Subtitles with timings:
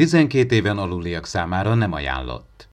[0.00, 2.68] 12 éven aluliak számára nem ajánlott.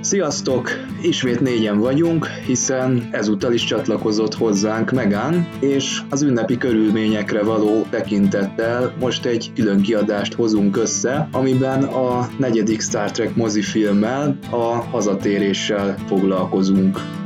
[0.00, 0.70] Sziasztok!
[1.02, 8.94] Ismét négyen vagyunk, hiszen ezúttal is csatlakozott hozzánk Megán, és az ünnepi körülményekre való tekintettel
[9.00, 17.17] most egy külön kiadást hozunk össze, amiben a negyedik Star Trek mozifilmmel, a hazatéréssel foglalkozunk.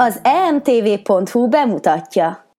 [0.00, 2.49] Az emtv.hu bemutatja.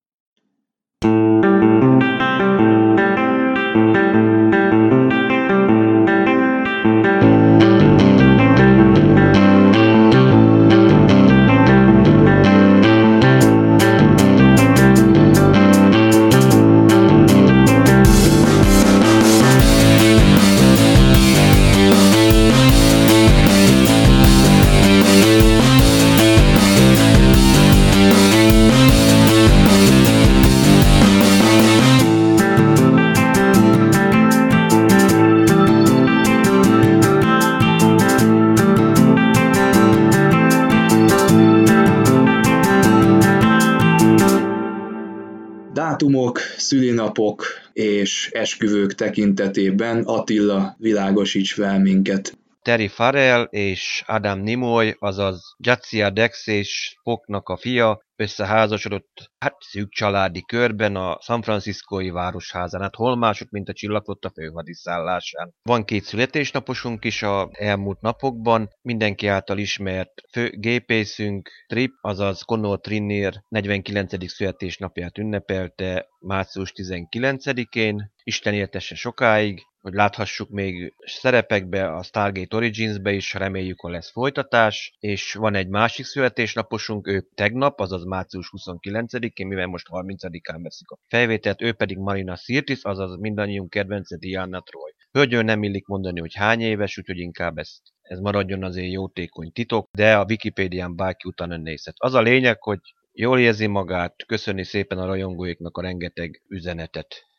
[48.32, 52.40] Esküvők tekintetében Attila világosíts fel minket.
[52.62, 59.90] Terry Farrell és Adam Nimoy, azaz Jadzia Dex és Spocknak a fia, összeházasodott, hát szűk
[59.90, 65.53] családi körben a San Franciscoi városházán, hát hol mások, mint a csillagflotta főhadiszállásán.
[65.62, 72.80] Van két születésnaposunk is a elmúlt napokban, mindenki által ismert fő gépészünk Trip, azaz Connor
[72.80, 74.31] Trinnier 49.
[74.31, 83.34] születésnapját ünnepelte március 19-én, Isten éltesse sokáig, hogy láthassuk még szerepekbe a Stargate Origins-be is,
[83.34, 89.68] reméljük, hogy lesz folytatás, és van egy másik születésnaposunk, ő tegnap, azaz március 29-én, mivel
[89.68, 94.91] most 30-án veszik a felvételt, ő pedig Marina Sirtis, azaz mindannyiunk kedvence Diana Troy.
[95.11, 99.88] Hölgyön nem illik mondani, hogy hány éves, úgyhogy inkább ezt ez maradjon azért jótékony titok,
[99.91, 101.95] de a Wikipédián bárki utána nézhet.
[101.97, 102.79] Az a lényeg, hogy
[103.11, 107.31] jól érzi magát, köszöni szépen a rajongóiknak a rengeteg üzenetet.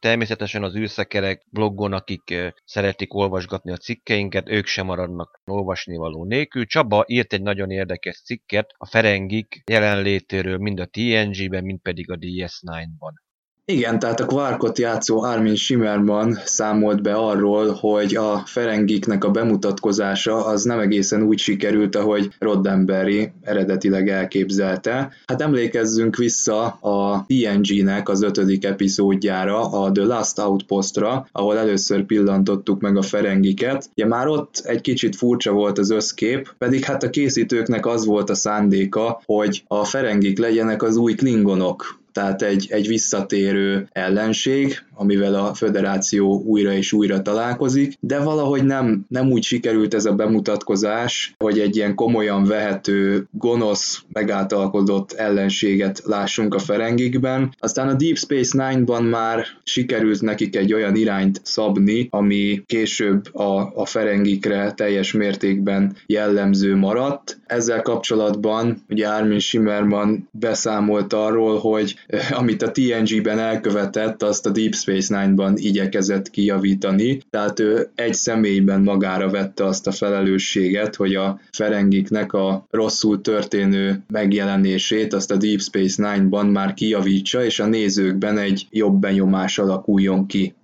[0.00, 6.66] Természetesen az űrszekerek blogon, akik szeretik olvasgatni a cikkeinket, ők sem maradnak olvasnivaló nélkül.
[6.66, 12.16] Csaba írt egy nagyon érdekes cikket a Ferengik jelenlétéről mind a TNG-ben, mind pedig a
[12.16, 13.27] DS9-ban.
[13.72, 20.46] Igen, tehát a Quarkot játszó Armin Shimmerman számolt be arról, hogy a Ferengiknek a bemutatkozása
[20.46, 25.12] az nem egészen úgy sikerült, ahogy Roddenberry eredetileg elképzelte.
[25.26, 32.80] Hát emlékezzünk vissza a TNG-nek az ötödik epizódjára, a The Last Outpostra, ahol először pillantottuk
[32.80, 33.90] meg a Ferengiket.
[33.96, 38.30] Ugye már ott egy kicsit furcsa volt az összkép, pedig hát a készítőknek az volt
[38.30, 45.34] a szándéka, hogy a Ferengik legyenek az új klingonok tehát egy, egy visszatérő ellenség, amivel
[45.34, 51.34] a föderáció újra és újra találkozik, de valahogy nem, nem úgy sikerült ez a bemutatkozás,
[51.38, 57.54] hogy egy ilyen komolyan vehető, gonosz, megáltalkodott ellenséget lássunk a Ferengikben.
[57.58, 63.72] Aztán a Deep Space Nine-ban már sikerült nekik egy olyan irányt szabni, ami később a,
[63.74, 67.38] a Ferengikre teljes mértékben jellemző maradt.
[67.46, 74.50] Ezzel kapcsolatban ugye Armin Shimmerman beszámolt arról, hogy eh, amit a TNG-ben elkövetett, azt a
[74.50, 80.94] Deep Space Space Nine-ban igyekezett kijavítani, tehát ő egy személyben magára vette azt a felelősséget,
[80.94, 87.60] hogy a Ferengiknek a rosszul történő megjelenését azt a Deep Space Nine-ban már kijavítsa, és
[87.60, 90.54] a nézőkben egy jobb benyomás alakuljon ki.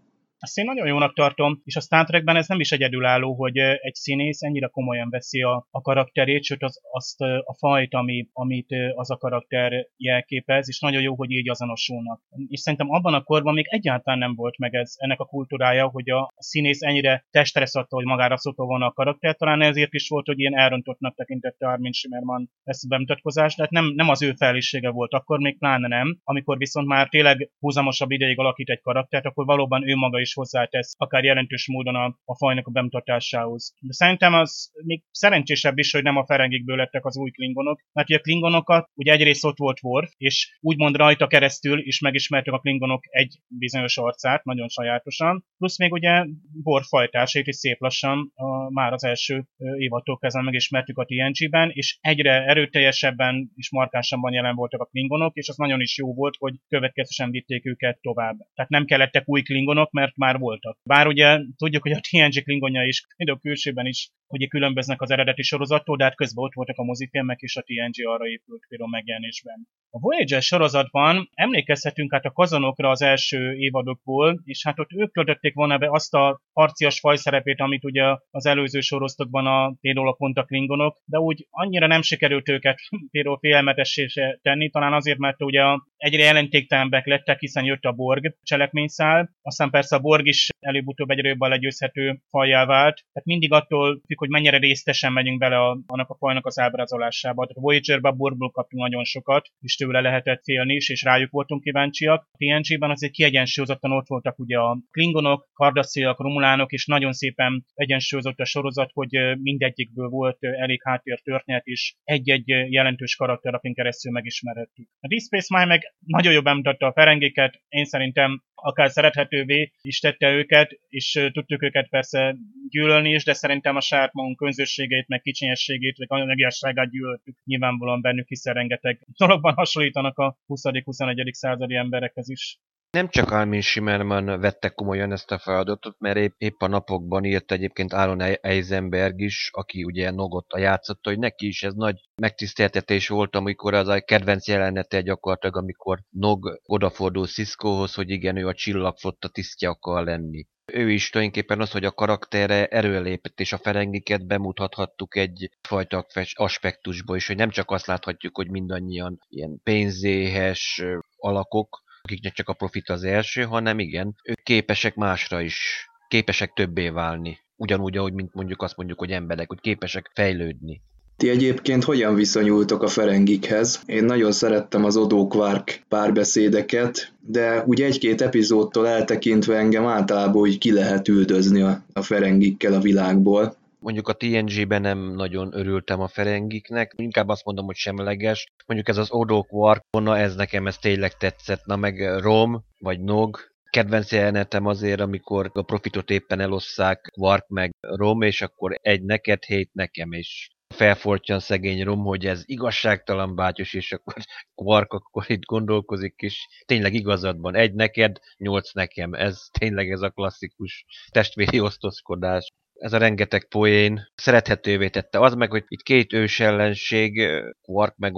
[0.45, 3.95] Ezt én nagyon jónak tartom, és a Star Trekben ez nem is egyedülálló, hogy egy
[3.95, 9.11] színész ennyire komolyan veszi a, a karakterét, sőt az, azt a fajt, ami, amit az
[9.11, 12.21] a karakter jelképez, és nagyon jó, hogy így azonosulnak.
[12.49, 16.11] És szerintem abban a korban még egyáltalán nem volt meg ez, ennek a kultúrája, hogy
[16.11, 20.27] a színész ennyire testre szabta, hogy magára szokta volna a karakter, talán ezért is volt,
[20.27, 24.33] hogy ilyen elrontottnak tekintette Armin Shimmerman ezt a bemutatkozást, de hát nem, nem az ő
[24.37, 26.19] felelőssége volt akkor, még pláne nem.
[26.25, 30.95] Amikor viszont már tényleg húzamosabb ideig alakít egy karaktert, akkor valóban ő maga is hozzátesz,
[30.97, 33.75] akár jelentős módon a, a fajnak a bemutatásához.
[33.81, 38.09] De szerintem az még szerencsésebb is, hogy nem a Ferengikből lettek az új klingonok, mert
[38.09, 42.59] ugye a klingonokat ugye egyrészt ott volt Worf, és úgymond rajta keresztül is megismertük a
[42.59, 46.25] klingonok egy bizonyos arcát, nagyon sajátosan, plusz még ugye
[46.63, 49.45] Worf fajtásait is szép lassan a, már az első
[49.79, 55.49] évattól kezdve megismertük a TNG-ben, és egyre erőteljesebben és markánsabban jelen voltak a klingonok, és
[55.49, 58.37] az nagyon is jó volt, hogy következősen vitték őket tovább.
[58.55, 60.79] Tehát nem kellettek új klingonok, mert már voltak.
[60.83, 65.11] Bár ugye tudjuk, hogy a TNG klingonja is mind a külsőben is hogy különböznek az
[65.11, 68.91] eredeti sorozattól, de hát közben ott voltak a mozifilmek, és a TNG arra épült például
[68.91, 69.69] megjelenésben.
[69.91, 75.55] A Voyager sorozatban emlékezhetünk hát a kazanokra az első évadokból, és hát ott ők töltötték
[75.55, 80.39] volna be azt a harcias fajszerepét, amit ugye az előző sorozatokban a például a pont
[80.39, 82.79] a klingonok, de úgy annyira nem sikerült őket
[83.11, 84.07] például félelmetessé
[84.43, 85.63] tenni, talán azért, mert ugye
[85.97, 91.29] egyre jelentéktelenebbek lettek, hiszen jött a Borg cselekményszál, aztán persze a Borg is előbb-utóbb egyre
[91.29, 96.11] jobban legyőzhető fajjá vált, tehát mindig attól függ, hogy mennyire résztesen megyünk bele a, annak
[96.11, 97.47] a fajnak az ábrázolásába.
[97.55, 101.63] A Voyager-ben a Borgból kaptunk nagyon sokat, és tőle lehetett félni is, és rájuk voltunk
[101.63, 102.29] kíváncsiak.
[102.33, 108.39] A TNG-ben azért kiegyensúlyozottan ott voltak ugye a klingonok, kardasziak, romulánok, és nagyon szépen egyensúlyozott
[108.39, 114.89] a sorozat, hogy mindegyikből volt elég háttér történet, és egy-egy jelentős karakter, akin keresztül megismerhettük.
[115.01, 120.01] A Deep Space Mine meg nagyon jobb bemutatta a ferengéket, én szerintem akár szerethetővé is
[120.01, 122.37] tette őket, és tudtuk őket persze
[122.69, 128.29] gyűlölni is, de szerintem a saját magunk közösségét, meg kicsinyességét, meg anyagiasságát gyűlöltük nyilvánvalóan bennük,
[128.29, 131.33] hiszen rengeteg dologban hasonlítanak a 20.-21.
[131.33, 132.59] századi emberekhez is.
[132.95, 137.53] Nem csak Armin Schimmerman vette komolyan ezt a feladatot, mert épp, épp a napokban írt
[137.53, 143.09] egyébként Aaron Eisenberg is, aki ugye Nogot a játszotta, hogy neki is ez nagy megtiszteltetés
[143.09, 148.55] volt, amikor az a kedvenc jelenete gyakorlatilag, amikor Nog odafordul Ciscohoz, hogy igen, ő a
[148.55, 150.47] csillagflotta tisztje akar lenni.
[150.73, 157.17] Ő is tulajdonképpen az, hogy a karaktere erőlépett, és a ferengiket bemutathattuk egy fajta aspektusból
[157.17, 160.85] is, hogy nem csak azt láthatjuk, hogy mindannyian ilyen pénzéhes
[161.17, 166.89] alakok, akiknek csak a profit az első, hanem igen, ők képesek másra is, képesek többé
[166.89, 167.39] válni.
[167.57, 170.83] Ugyanúgy, ahogy mint mondjuk azt mondjuk, hogy emberek, hogy képesek fejlődni.
[171.17, 173.83] Ti egyébként hogyan viszonyultok a Ferengikhez?
[173.87, 180.59] Én nagyon szerettem az Odo Quark párbeszédeket, de ugye egy-két epizódtól eltekintve engem általában úgy
[180.59, 183.57] ki lehet üldözni a, a Ferengikkel a világból.
[183.85, 188.47] Mondjuk a TNG-ben nem nagyon örültem a Ferengiknek, inkább azt mondom, hogy semleges.
[188.67, 193.01] Mondjuk ez az Odo Quark, na ez nekem ez tényleg tetszett, na meg Rom, vagy
[193.01, 193.39] Nog,
[193.71, 199.45] kedvenc jelenetem azért, amikor a profitot éppen elosszák Quark meg Rom, és akkor egy neked,
[199.45, 204.15] hét nekem, és felfortyan szegény Rom, hogy ez igazságtalan bátyos, és akkor
[204.55, 209.15] Quark akkor itt gondolkozik, és tényleg igazadban egy neked, nyolc nekem.
[209.15, 212.53] Ez tényleg ez a klasszikus testvéri osztozkodás
[212.85, 215.21] ez a rengeteg poén szerethetővé tette.
[215.21, 217.29] Az meg, hogy itt két ős ellenség,
[217.63, 218.13] Quark meg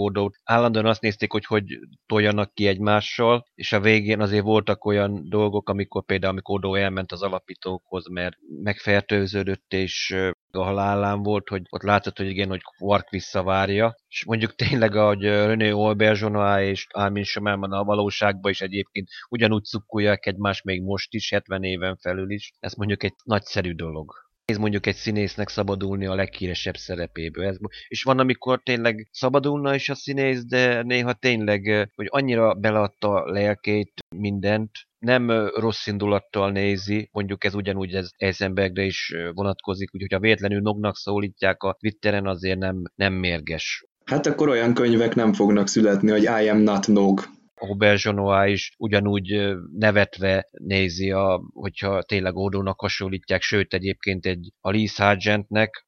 [0.44, 1.64] állandóan azt nézték, hogy hogy
[2.06, 7.12] toljanak ki egymással, és a végén azért voltak olyan dolgok, amikor például amikor Odo elment
[7.12, 10.16] az alapítókhoz, mert megfertőződött, és
[10.50, 15.22] a halálán volt, hogy ott látszott, hogy igen, hogy Quark visszavárja, és mondjuk tényleg, ahogy
[15.22, 21.30] René Olbergeonois és Armin Schimmelmann a valóságban is egyébként ugyanúgy cukkulják egymást még most is,
[21.30, 26.14] 70 éven felül is, ez mondjuk egy nagyszerű dolog nehéz mondjuk egy színésznek szabadulni a
[26.14, 27.46] leghíresebb szerepéből.
[27.46, 27.56] Ez,
[27.88, 33.92] és van, amikor tényleg szabadulna is a színész, de néha tényleg, hogy annyira beleadta lelkét,
[34.16, 40.60] mindent, nem rossz indulattal nézi, mondjuk ez ugyanúgy ez Eisenbergre is vonatkozik, úgyhogy ha véletlenül
[40.60, 43.84] Nognak szólítják a Twitteren, azért nem, nem mérges.
[44.04, 47.22] Hát akkor olyan könyvek nem fognak születni, hogy I am not Nog.
[47.60, 54.88] Auberge is ugyanúgy nevetve nézi, a, hogyha tényleg Ódónak hasonlítják, sőt egyébként egy a Lee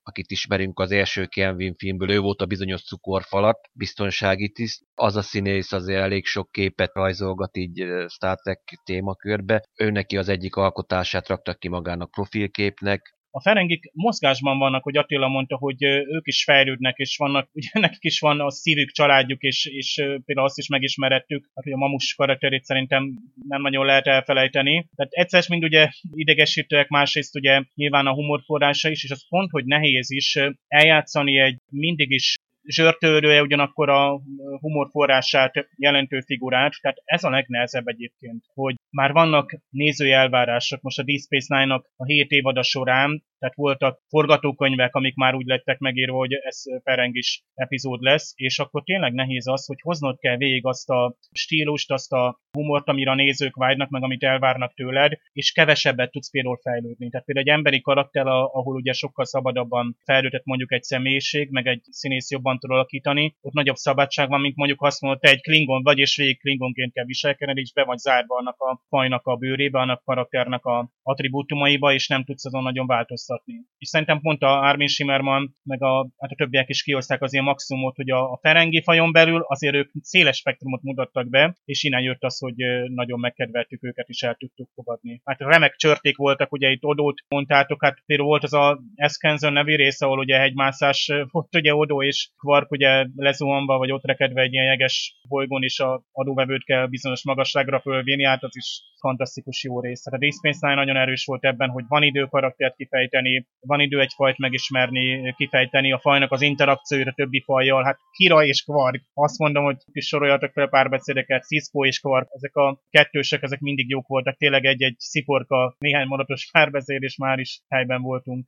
[0.02, 5.22] akit ismerünk az első Kelvin filmből, ő volt a bizonyos cukorfalat, biztonsági tiszt, az a
[5.22, 9.62] színész azért elég sok képet rajzolgat így Star Trek témakörbe.
[9.76, 15.28] Ő neki az egyik alkotását raktak ki magának profilképnek, a ferengik mozgásban vannak, hogy Attila
[15.28, 19.66] mondta, hogy ők is fejlődnek, és vannak, ugye nekik is van a szívük, családjuk, és,
[19.66, 23.18] és például azt is megismerettük, hát, hogy a mamus karakterét szerintem
[23.48, 24.88] nem nagyon lehet elfelejteni.
[24.96, 29.64] Tehát egyszer mind ugye idegesítőek, másrészt ugye nyilván a humorforrása is, és az pont, hogy
[29.64, 32.36] nehéz is eljátszani egy mindig is
[32.68, 34.20] zsörtőrője, ugyanakkor a
[34.60, 40.98] humor forrását jelentő figurát, tehát ez a legnehezebb egyébként, hogy már vannak nézői elvárások, most
[40.98, 45.78] a Deep Space Nine-nak a 7 évada során tehát voltak forgatókönyvek, amik már úgy lettek
[45.78, 50.66] megírva, hogy ez Ferengis epizód lesz, és akkor tényleg nehéz az, hogy hoznod kell végig
[50.66, 55.52] azt a stílust, azt a humort, amire a nézők vágynak, meg amit elvárnak tőled, és
[55.52, 57.08] kevesebbet tudsz például fejlődni.
[57.08, 61.82] Tehát például egy emberi karakter, ahol ugye sokkal szabadabban fejlődött mondjuk egy személyiség, meg egy
[61.90, 65.82] színész jobban tud alakítani, ott nagyobb szabadság van, mint mondjuk azt mondod, te egy klingon
[65.82, 69.78] vagy, és végig klingonként kell viselkedned, és be vagy zárva annak a fajnak a bőrébe,
[69.78, 73.66] annak karakternek a attribútumaiba, és nem tudsz azon nagyon változtatni szórakoztatni.
[73.78, 77.44] És szerintem pont a Armin Shimmerman, meg a, hát a többiek is kihozták az ilyen
[77.44, 82.02] maximumot, hogy a, a Ferengi fajon belül azért ők széles spektrumot mutattak be, és innen
[82.02, 82.54] jött az, hogy
[82.94, 85.20] nagyon megkedveltük őket, és el tudtuk fogadni.
[85.24, 89.74] Hát remek csörték voltak, ugye itt Odót mondtátok, hát például volt az a Eskenzen nevű
[89.76, 94.52] része, ahol ugye hegymászás volt, ugye Odó és Quark ugye lezuhanva, vagy ott rekedve egy
[94.52, 99.80] ilyen jeges bolygón, és a adóvevőt kell bizonyos magasságra fölvinni, hát az is fantasztikus jó
[99.80, 100.02] rész.
[100.02, 103.17] Tehát a Deep nagyon erős volt ebben, hogy van idő karaktert kifejteni,
[103.60, 108.44] van idő egy fajt megismerni, kifejteni, a fajnak az interakciót a többi fajjal, hát Kira
[108.44, 109.02] és Quark.
[109.14, 113.88] Azt mondom, hogy is soroljatok fel párbeszédeket, Cisco és Quark, ezek a kettősek, ezek mindig
[113.88, 118.46] jók voltak, tényleg egy-egy sziporka, néhány mondatos párbeszéd, és már is helyben voltunk.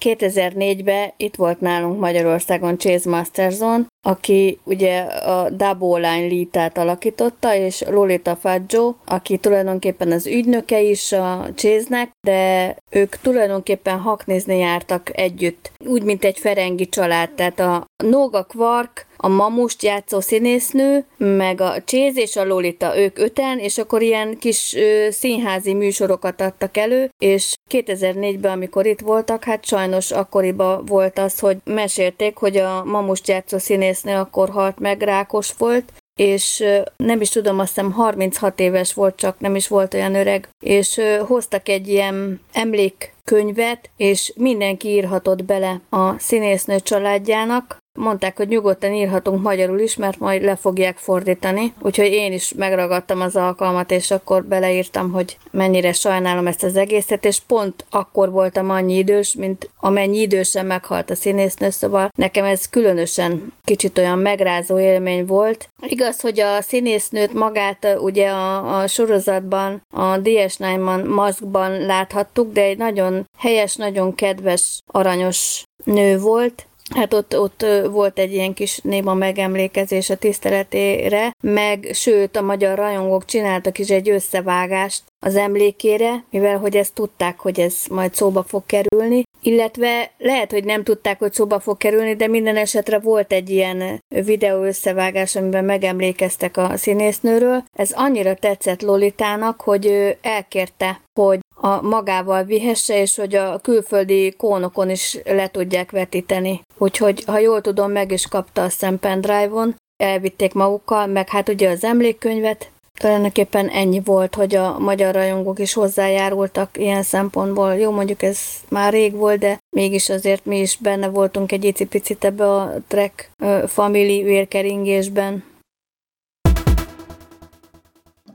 [0.00, 7.84] 2004-ben itt volt nálunk Magyarországon Chase Masterson, aki ugye a Double Line Lítát alakította, és
[7.88, 15.70] Lolita Faggio, aki tulajdonképpen az ügynöke is a Chase-nek, de ők tulajdonképpen haknézni jártak együtt,
[15.86, 21.82] úgy, mint egy ferengi család, tehát a Noga Quark, a Mamust játszó színésznő, meg a
[21.84, 27.10] Chase és a Lolita, ők öten, és akkor ilyen kis ö, színházi műsorokat adtak elő,
[27.18, 33.28] és 2004-ben, amikor itt voltak, hát sajnos akkoriban volt az, hogy mesélték, hogy a Mamust
[33.28, 33.58] játszó
[33.96, 36.64] színésznő akkor halt meg, rákos volt, és
[36.96, 41.00] nem is tudom, azt hiszem 36 éves volt, csak nem is volt olyan öreg, és
[41.26, 49.42] hoztak egy ilyen emlékkönyvet, és mindenki írhatott bele a színésznő családjának, Mondták, hogy nyugodtan írhatunk
[49.42, 51.72] magyarul is, mert majd le fogják fordítani.
[51.80, 57.24] Úgyhogy én is megragadtam az alkalmat, és akkor beleírtam, hogy mennyire sajnálom ezt az egészet,
[57.24, 62.68] és pont akkor voltam annyi idős, mint amennyi idősen meghalt a színésznő, szóval nekem ez
[62.68, 65.68] különösen kicsit olyan megrázó élmény volt.
[65.86, 72.78] Igaz, hogy a színésznőt magát ugye a, a sorozatban, a DS9-ban, maszkban láthattuk, de egy
[72.78, 79.14] nagyon helyes, nagyon kedves, aranyos nő volt, Hát ott, ott volt egy ilyen kis néma
[79.14, 86.58] megemlékezés a tiszteletére, meg sőt a magyar rajongók csináltak is egy összevágást az emlékére, mivel
[86.58, 91.32] hogy ezt tudták, hogy ez majd szóba fog kerülni, illetve lehet, hogy nem tudták, hogy
[91.32, 97.64] szóba fog kerülni, de minden esetre volt egy ilyen videó összevágás, amiben megemlékeztek a színésznőről.
[97.72, 104.34] Ez annyira tetszett Lolitának, hogy ő elkérte, hogy a magával vihesse, és hogy a külföldi
[104.36, 106.60] kónokon is le tudják vetíteni.
[106.78, 111.70] Úgyhogy, ha jól tudom, meg is kapta a szem pendrive-on, elvitték magukkal, meg hát ugye
[111.70, 117.74] az emlékkönyvet, tulajdonképpen ennyi volt, hogy a magyar rajongók is hozzájárultak ilyen szempontból.
[117.74, 118.38] Jó, mondjuk ez
[118.68, 123.30] már rég volt, de mégis azért mi is benne voltunk egy icipicit ebbe a Trek
[123.66, 125.44] Family vérkeringésben.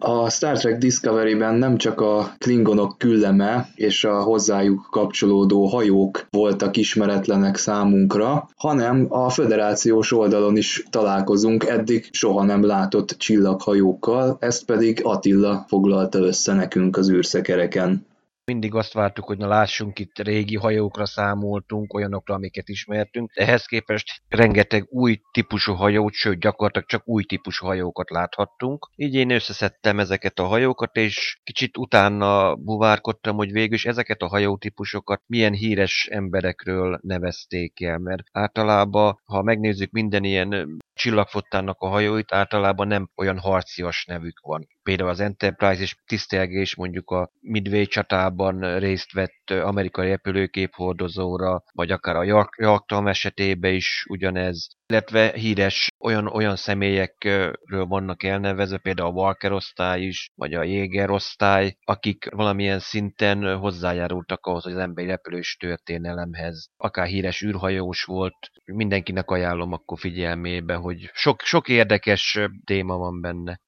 [0.03, 6.77] A Star Trek Discovery-ben nem csak a klingonok külleme és a hozzájuk kapcsolódó hajók voltak
[6.77, 15.01] ismeretlenek számunkra, hanem a föderációs oldalon is találkozunk eddig soha nem látott csillaghajókkal, ezt pedig
[15.03, 18.05] Attila foglalta össze nekünk az űrszekereken
[18.51, 23.31] mindig azt vártuk, hogy na lássunk itt régi hajókra számoltunk, olyanokra, amiket ismertünk.
[23.34, 28.89] Ehhez képest rengeteg új típusú hajót, sőt gyakorlatilag csak új típusú hajókat láthattunk.
[28.96, 34.27] Így én összeszedtem ezeket a hajókat, és kicsit utána buvárkodtam, hogy végül is ezeket a
[34.27, 42.34] hajótípusokat milyen híres emberekről nevezték el, mert általában, ha megnézzük minden ilyen csillagfottának a hajóit
[42.34, 44.67] általában nem olyan harcias nevük van.
[44.84, 51.91] Például az Enterprise és tisztelgés mondjuk a Midway csatában részt vett amerikai repülőkép hordozóra, vagy
[51.91, 59.12] akár a Jaktam esetében is ugyanez, illetve híres olyan, olyan személyekről vannak elnevezve, például a
[59.12, 65.08] Walker osztály is, vagy a Jéger osztály, akik valamilyen szinten hozzájárultak ahhoz, hogy az emberi
[65.08, 66.70] repülős történelemhez.
[66.77, 73.60] Akár híres űrhajós volt, mindenkinek ajánlom akkor figyelmébe, hogy sok, sok érdekes téma van benne.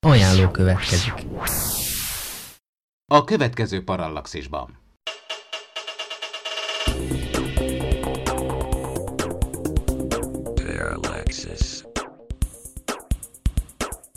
[0.00, 1.12] Ajánló következik.
[3.10, 4.78] A következő parallaxisban.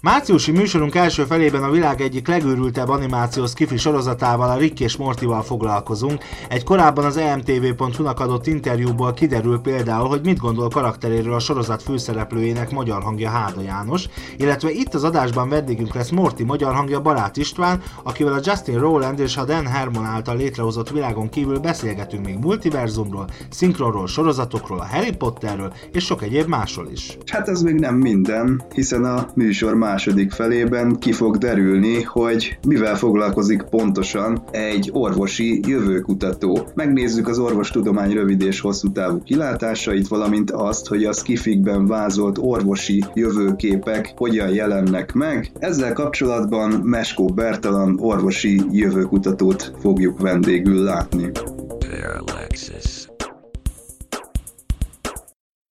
[0.02, 5.42] Márciusi műsorunk első felében a világ egyik legőrültebb animációs kifi sorozatával, a Rick és Mortival
[5.42, 6.24] foglalkozunk.
[6.50, 12.72] Egy korábban az emtv.hu-nak adott interjúból kiderül például, hogy mit gondol karakteréről a sorozat főszereplőjének
[12.72, 14.06] magyar hangja Háda János,
[14.38, 19.20] illetve itt az adásban vendégünk lesz Morty magyar hangja Barát István, akivel a Justin Rowland
[19.20, 25.16] és a Dan Herman által létrehozott világon kívül beszélgetünk még multiverzumról, szinkronról, sorozatokról, a Harry
[25.16, 27.18] Potterről és sok egyéb másról is.
[27.26, 32.58] Hát ez még nem minden, hiszen a műsor már második felében ki fog derülni, hogy
[32.68, 36.68] mivel foglalkozik pontosan egy orvosi jövőkutató.
[36.76, 43.04] Megnézzük az orvostudomány rövid és hosszú távú kilátásait, valamint azt, hogy a skifikben vázolt orvosi
[43.14, 45.52] jövőképek hogyan jelennek meg.
[45.60, 51.32] Ezzel kapcsolatban Meskó Bertalan orvosi jövőkutatót fogjuk vendégül látni.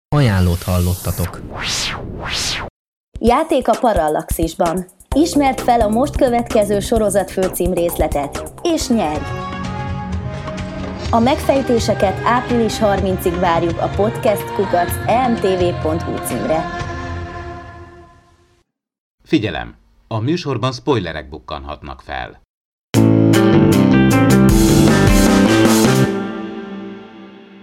[0.08, 1.40] Ajánlót hallottatok.
[3.22, 4.84] Játék a Parallaxisban.
[5.14, 9.24] Ismert fel a most következő sorozat főcím részletet, és nyerj!
[11.10, 16.64] A megfejtéseket április 30-ig várjuk a podcastkukac emtv.hu címre.
[19.22, 19.74] Figyelem!
[20.08, 22.40] A műsorban spoilerek bukkanhatnak fel.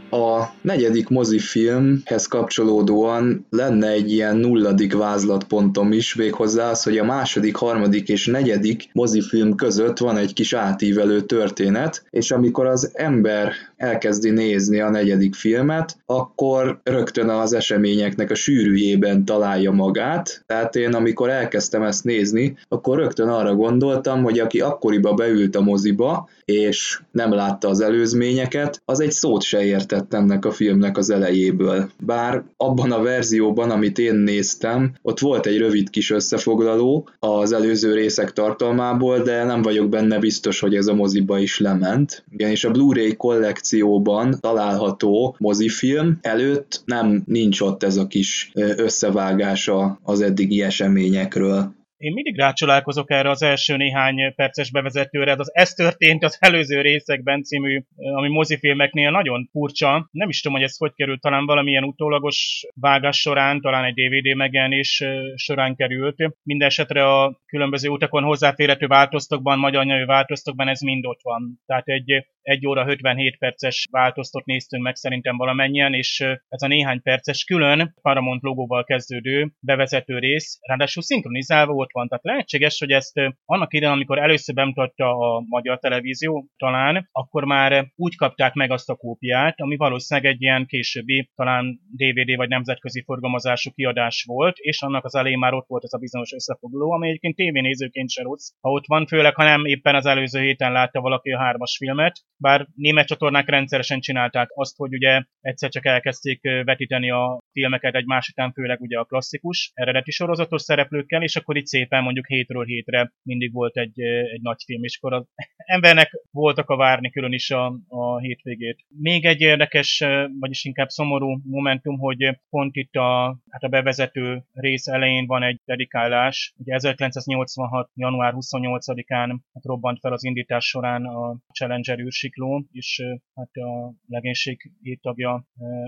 [0.09, 7.55] A negyedik mozifilmhez kapcsolódóan lenne egy ilyen nulladik vázlatpontom is, véghozzá az, hogy a második,
[7.55, 14.29] harmadik és negyedik mozifilm között van egy kis átívelő történet, és amikor az ember elkezdi
[14.29, 20.43] nézni a negyedik filmet, akkor rögtön az eseményeknek a sűrűjében találja magát.
[20.45, 25.61] Tehát én amikor elkezdtem ezt nézni, akkor rögtön arra gondoltam, hogy aki akkoriba beült a
[25.61, 31.09] moziba, és nem látta az előzményeket, az egy szót se értett ennek a filmnek az
[31.09, 31.89] elejéből.
[31.99, 37.93] Bár abban a verzióban, amit én néztem, ott volt egy rövid kis összefoglaló az előző
[37.93, 42.23] részek tartalmából, de nem vagyok benne biztos, hogy ez a moziba is lement.
[42.37, 50.21] és a Blu-ray kollekcióban található mozifilm előtt nem nincs ott ez a kis összevágása az
[50.21, 51.75] eddigi eseményekről.
[51.97, 57.43] Én mindig rácsolálkozok erre az első néhány perces bevezetőre, az Ez történt az előző részekben
[57.43, 60.09] című, ami mozifilmeknél nagyon furcsa.
[60.11, 64.35] Nem is tudom, hogy ez hogy került, talán valamilyen utólagos vágás során, talán egy DVD
[64.35, 65.03] megjelenés
[65.35, 66.15] során került.
[66.43, 71.61] Mindenesetre a különböző utakon hozzáférhető változtokban, magyar nyelvű változtokban ez mind ott van.
[71.65, 77.01] Tehát egy 1 óra 57 perces változtot néztünk meg szerintem valamennyien, és ez a néhány
[77.01, 82.07] perces külön Paramount logóval kezdődő bevezető rész, ráadásul szinkronizálva ott van.
[82.07, 87.91] Tehát lehetséges, hogy ezt annak idején, amikor először bemutatta a magyar televízió, talán, akkor már
[87.95, 93.03] úgy kapták meg azt a kópiát, ami valószínűleg egy ilyen későbbi, talán DVD vagy nemzetközi
[93.03, 97.07] forgalmazású kiadás volt, és annak az elején már ott volt ez a bizonyos összefoglaló, ami
[97.07, 101.01] egyébként tévénézőként se rossz, ha ott van, főleg ha nem éppen az előző héten látta
[101.01, 106.41] valaki a hármas filmet, bár német csatornák rendszeresen csinálták azt, hogy ugye egyszer csak elkezdték
[106.63, 111.65] vetíteni a filmeket egymás után, főleg ugye a klasszikus, eredeti sorozatos szereplőkkel, és akkor itt
[111.65, 115.25] szépen mondjuk hétről hétre mindig volt egy, egy nagy film, és akkor az
[115.75, 118.85] embernek voltak a várni külön is a, a hétvégét.
[118.87, 120.03] Még egy érdekes,
[120.39, 125.59] vagyis inkább szomorú momentum, hogy pont itt a, hát a bevezető rész elején van egy
[125.65, 126.53] dedikálás.
[126.57, 127.89] Ugye 1986.
[127.93, 133.03] január 28-án hát robbant fel az indítás során a Challenger űrsikló, és
[133.35, 135.45] hát a legénység tagja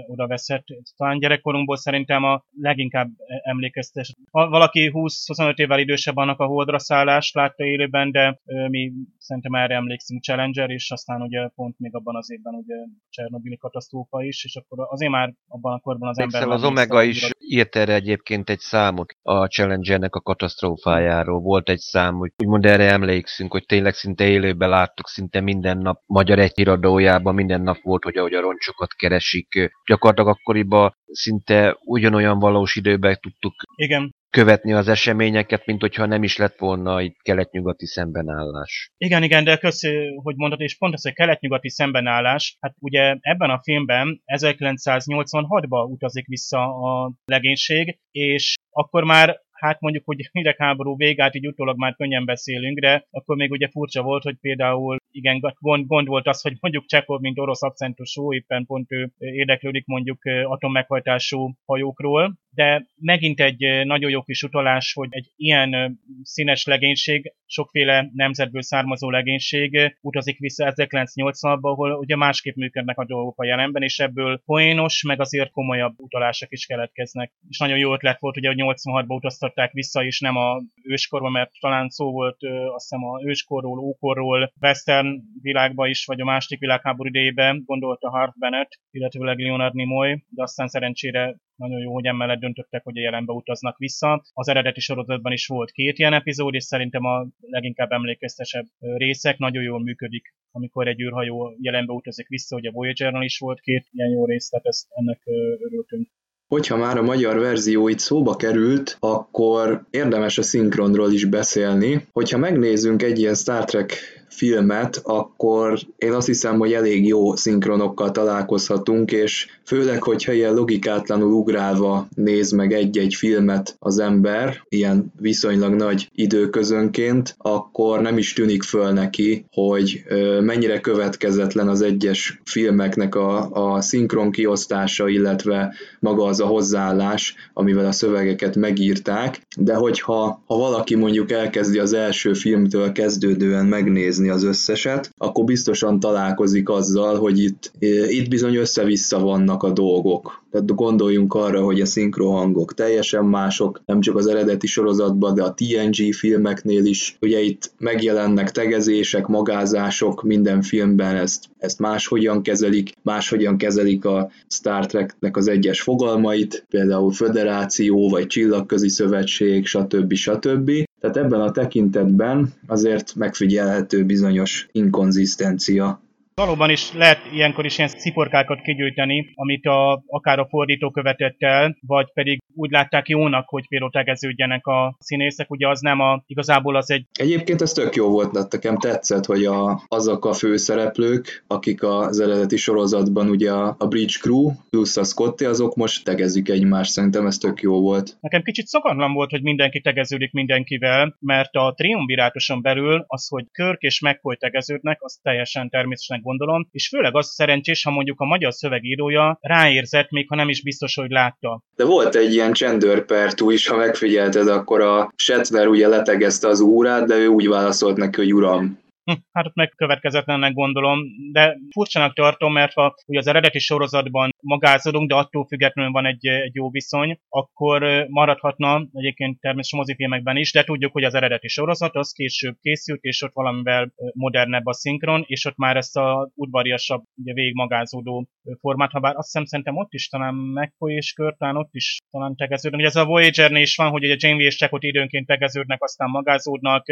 [0.08, 0.65] oda veszett.
[0.95, 3.10] Talán gyerekkorunkból szerintem a leginkább
[3.43, 4.15] emlékeztes.
[4.32, 9.75] Ha valaki 20-25 évvel idősebb annak a holdra szállást látta élőben, de mi szerintem erre
[9.75, 12.75] emlékszünk Challenger, és aztán ugye pont még abban az évben ugye
[13.10, 16.47] Csernobili katasztrófa is, és akkor azért már abban a korban az ember...
[16.47, 21.39] az Omega is írt erre egyébként egy számot a Challengernek a katasztrófájáról.
[21.39, 26.02] Volt egy szám, hogy úgymond erre emlékszünk, hogy tényleg szinte élőben láttuk szinte minden nap
[26.06, 29.72] magyar egy híradójában, minden nap volt, hogy ahogy a roncsokat keresik.
[29.86, 36.38] Gyakorlatilag akkoriban szinte ugyanolyan valós időben tudtuk Igen követni az eseményeket, mint hogyha nem is
[36.38, 38.92] lett volna itt kelet-nyugati szembenállás.
[38.98, 39.89] Igen, igen, de köszi,
[40.24, 46.28] hogy mondod, és pont ez a kelet-nyugati szembenállás, hát ugye ebben a filmben 1986-ba utazik
[46.28, 52.26] vissza a legénység, és akkor már hát mondjuk, hogy hidegháború végát így utólag már könnyen
[52.26, 56.58] beszélünk, de akkor még ugye furcsa volt, hogy például igen, gond, gond volt az, hogy
[56.60, 63.86] mondjuk Csekov, mint orosz akcentusú, éppen pont ő érdeklődik mondjuk atommeghajtású hajókról, de megint egy
[63.86, 70.74] nagyon jó kis utalás, hogy egy ilyen színes legénység, sokféle nemzetből származó legénység utazik vissza
[70.76, 75.94] 1980-ba, ahol ugye másképp működnek a dolgok a jelenben, és ebből poénos, meg azért komolyabb
[75.98, 77.32] utalások is keletkeznek.
[77.50, 81.52] És nagyon jó ötlet volt, ugye, hogy 86-ba utaztatták vissza, és nem a őskorba, mert
[81.60, 82.38] talán szó volt
[82.74, 88.32] azt hiszem a őskorról, ókorról, western világba is, vagy a második világháború idejében, gondolta Harv
[88.40, 93.34] Bennett, illetőleg Leonard Nimoy, de aztán szerencsére nagyon jó, hogy emellett döntöttek, hogy a jelenbe
[93.34, 94.24] utaznak vissza.
[94.34, 99.63] Az eredeti sorozatban is volt két ilyen epizód, és szerintem a leginkább emlékeztesebb részek nagyon
[99.63, 104.10] jól működik, amikor egy űrhajó jelenbe utazik vissza, hogy a voyager is volt két ilyen
[104.10, 105.22] jó rész, tehát ezt ennek
[105.67, 106.08] örültünk.
[106.48, 112.08] Hogyha már a magyar verzió itt szóba került, akkor érdemes a szinkronról is beszélni.
[112.12, 113.91] Hogyha megnézzünk egy ilyen Star Trek
[114.30, 121.32] filmet, akkor én azt hiszem, hogy elég jó szinkronokkal találkozhatunk, és főleg, hogyha ilyen logikátlanul
[121.32, 128.63] ugrálva néz meg egy-egy filmet az ember, ilyen viszonylag nagy időközönként, akkor nem is tűnik
[128.63, 130.04] föl neki, hogy
[130.42, 137.86] mennyire következetlen az egyes filmeknek a, a szinkron kiosztása, illetve maga az a hozzáállás, amivel
[137.86, 144.43] a szövegeket megírták, de hogyha ha valaki mondjuk elkezdi az első filmtől kezdődően megnézni az
[144.43, 147.71] összeset, akkor biztosan találkozik azzal, hogy itt,
[148.08, 150.43] itt bizony össze-vissza vannak a dolgok.
[150.51, 155.53] Tehát gondoljunk arra, hogy a szinkrohangok teljesen mások, nem csak az eredeti sorozatban, de a
[155.53, 157.17] TNG filmeknél is.
[157.21, 164.86] Ugye itt megjelennek tegezések, magázások minden filmben, ezt, ezt máshogyan kezelik, máshogyan kezelik a Star
[164.86, 170.13] Treknek az egyes fogalmait, például föderáció, vagy csillagközi szövetség, stb.
[170.13, 170.71] stb.
[171.00, 176.02] Tehát ebben a tekintetben azért megfigyelhető bizonyos inkonzisztencia.
[176.39, 181.78] Valóban is lehet ilyenkor is ilyen sziporkákat kigyűjteni, amit a, akár a fordító követett el,
[181.88, 186.75] vagy pedig úgy látták jónak, hogy például tegeződjenek a színészek, ugye az nem a, igazából
[186.75, 187.06] az egy...
[187.19, 192.58] Egyébként ez tök jó volt, nekem tetszett, hogy a, azok a főszereplők, akik az eredeti
[192.58, 197.38] sorozatban ugye a, a Bridge Crew plusz a Scotty, azok most tegezik egymást, szerintem ez
[197.38, 198.17] tök jó volt.
[198.21, 203.82] Nekem kicsit szokatlan volt, hogy mindenki tegeződik mindenkivel, mert a triumvirátuson belül az, hogy Körk
[203.82, 208.54] és McCoy tegeződnek, az teljesen természetesen gondolom, és főleg az szerencsés, ha mondjuk a magyar
[208.54, 211.62] szövegírója ráérzett, még ha nem is biztos, hogy látta.
[211.76, 217.08] De volt egy ilyen csendőrpertú is, ha megfigyelted, akkor a Shatner ugye letegezte az órát,
[217.08, 218.80] de ő úgy válaszolt neki, hogy uram.
[219.32, 221.00] Hát megkövetkezetlennek gondolom,
[221.32, 226.28] de furcsának tartom, mert ha ugye az eredeti sorozatban magázodunk, de attól függetlenül van egy,
[226.28, 231.95] egy jó viszony, akkor maradhatna egyébként természetesen mozifilmekben is, de tudjuk, hogy az eredeti sorozat
[231.95, 237.04] az később készült, és ott valamivel modernebb a szinkron, és ott már ezt a udvariasabb,
[237.15, 238.28] ugye végigmagázódó
[238.60, 242.36] formát, ha bár azt hiszem szerintem ott is talán McCoy és talán ott is talán
[242.36, 242.80] tegeződnek.
[242.80, 246.10] Ugye ez a Voyager-nél is van, hogy ugye Janeway és Check ott időnként tegeződnek, aztán
[246.10, 246.86] magázódnak,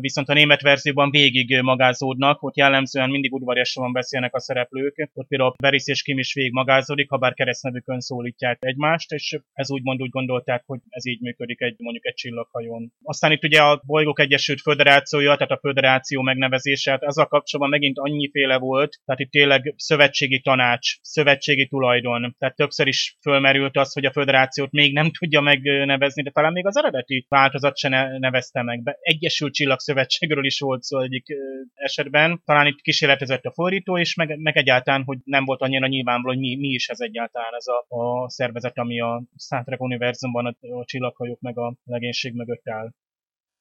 [0.00, 5.54] viszont a német verzióban végig magázódnak, ott jellemzően mindig udvariasan beszélnek a szereplők, ott például
[5.58, 10.10] Beris és Kim is végig magázódik, ha bár keresztnevükön szólítják egymást, és ez úgymond úgy
[10.10, 12.92] gondolták, hogy ez így működik egy mondjuk egy csillaghajón.
[13.02, 17.98] Aztán itt ugye a Bolygók Egyesült Föderációja, tehát a föderáció megnevezése, hát a kapcsolatban megint
[17.98, 24.04] annyiféle volt, tehát itt tényleg szövetségi tanács, szövetségi tulajdon, tehát többször is fölmerült az, hogy
[24.04, 28.96] a föderációt még nem tudja megnevezni, de talán még az eredeti változat se nevezte meg.
[29.00, 31.26] Egyesült Csillagszövetségről is volt szó egyik
[31.74, 32.42] esetben.
[32.44, 36.42] Talán itt kísérletezett a fordító, és meg, meg egyáltalán, hogy nem volt annyira nyilvánvaló, hogy
[36.42, 40.66] mi, mi is ez egyáltalán ez a, a szervezet, ami a Star Trek univerzumban a,
[40.78, 42.90] a csillaghajók meg a legénység mögött áll.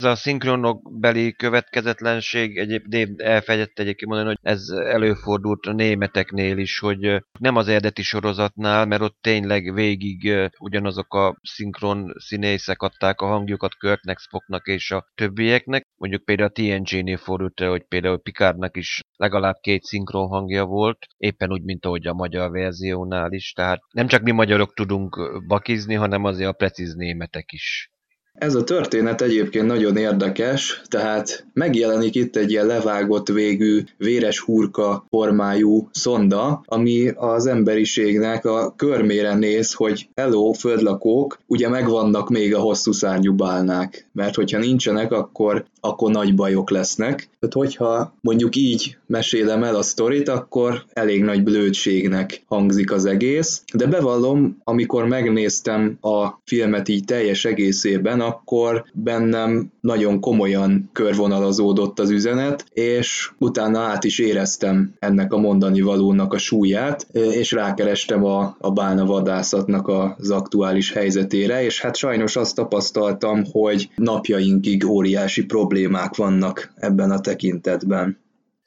[0.03, 6.79] Ez a szinkronok beli következetlenség, egyébként elfejtett egyébként mondani, hogy ez előfordult a németeknél is,
[6.79, 13.27] hogy nem az eredeti sorozatnál, mert ott tényleg végig ugyanazok a szinkron színészek adták a
[13.27, 15.87] hangjukat Körtnek, Spocknak és a többieknek.
[15.99, 21.51] Mondjuk például a TNG-nél fordult hogy például Picardnak is legalább két szinkron hangja volt, éppen
[21.51, 23.53] úgy, mint ahogy a magyar verziónál is.
[23.53, 27.91] Tehát nem csak mi magyarok tudunk bakizni, hanem azért a precíz németek is.
[28.39, 35.05] Ez a történet egyébként nagyon érdekes, tehát megjelenik itt egy ilyen levágott végű, véres hurka
[35.09, 42.59] formájú szonda, ami az emberiségnek a körmére néz, hogy hello, földlakók, ugye megvannak még a
[42.59, 47.29] hosszú szárnyú bálnák, mert hogyha nincsenek, akkor, akkor nagy bajok lesznek.
[47.39, 53.63] Tehát hogyha mondjuk így mesélem el a sztorit, akkor elég nagy blödségnek hangzik az egész,
[53.73, 62.09] de bevallom, amikor megnéztem a filmet így teljes egészében, akkor bennem nagyon komolyan körvonalazódott az
[62.09, 68.55] üzenet, és utána át is éreztem ennek a mondani valónak a súlyát, és rákerestem a,
[68.59, 76.15] a bálna vadászatnak az aktuális helyzetére, és hát sajnos azt tapasztaltam, hogy napjainkig óriási problémák
[76.15, 78.17] vannak ebben a tekintetben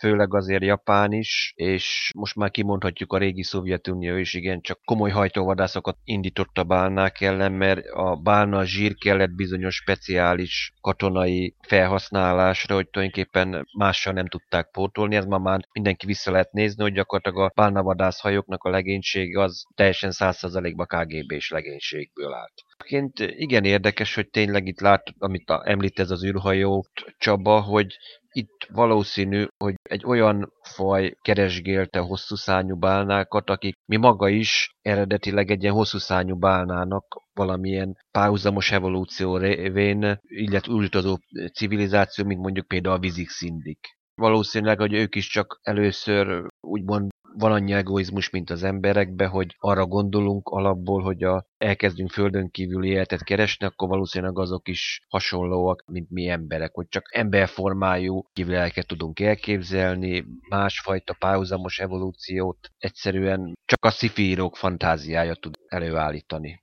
[0.02, 5.10] főleg azért Japán is, és most már kimondhatjuk a régi Szovjetunió is igen, csak komoly
[5.10, 12.88] hajtóvadászokat indított a bálnák ellen, mert a bálna zsír kellett bizonyos speciális katonai felhasználásra, hogy
[12.88, 17.52] tulajdonképpen mással nem tudták pótolni, ez ma már mindenki vissza lehet nézni, hogy gyakorlatilag a
[17.54, 22.52] bálnavadász hajóknak a legénység az teljesen 100%-ba KGB-s legénységből állt.
[22.76, 26.86] Egyébként igen érdekes, hogy tényleg itt lát, amit említ ez az űrhajó
[27.18, 27.96] Csaba, hogy
[28.32, 35.50] itt valószínű, hogy egy olyan faj keresgélte hosszú szányú bálnákat, akik mi maga is eredetileg
[35.50, 41.16] egy ilyen hosszú szányú bálnának valamilyen párhuzamos evolúció révén, illetve újítozó
[41.54, 43.78] civilizáció, mint mondjuk például a vizik szindik.
[44.14, 49.86] Valószínűleg, hogy ők is csak először úgymond van annyi egoizmus, mint az emberekbe, hogy arra
[49.86, 56.10] gondolunk alapból, hogy a, elkezdünk földön kívüli életet keresni, akkor valószínűleg azok is hasonlóak, mint
[56.10, 64.56] mi emberek, hogy csak emberformájú kívülelket tudunk elképzelni, másfajta párhuzamos evolúciót egyszerűen csak a szifírók
[64.56, 66.62] fantáziája tud előállítani.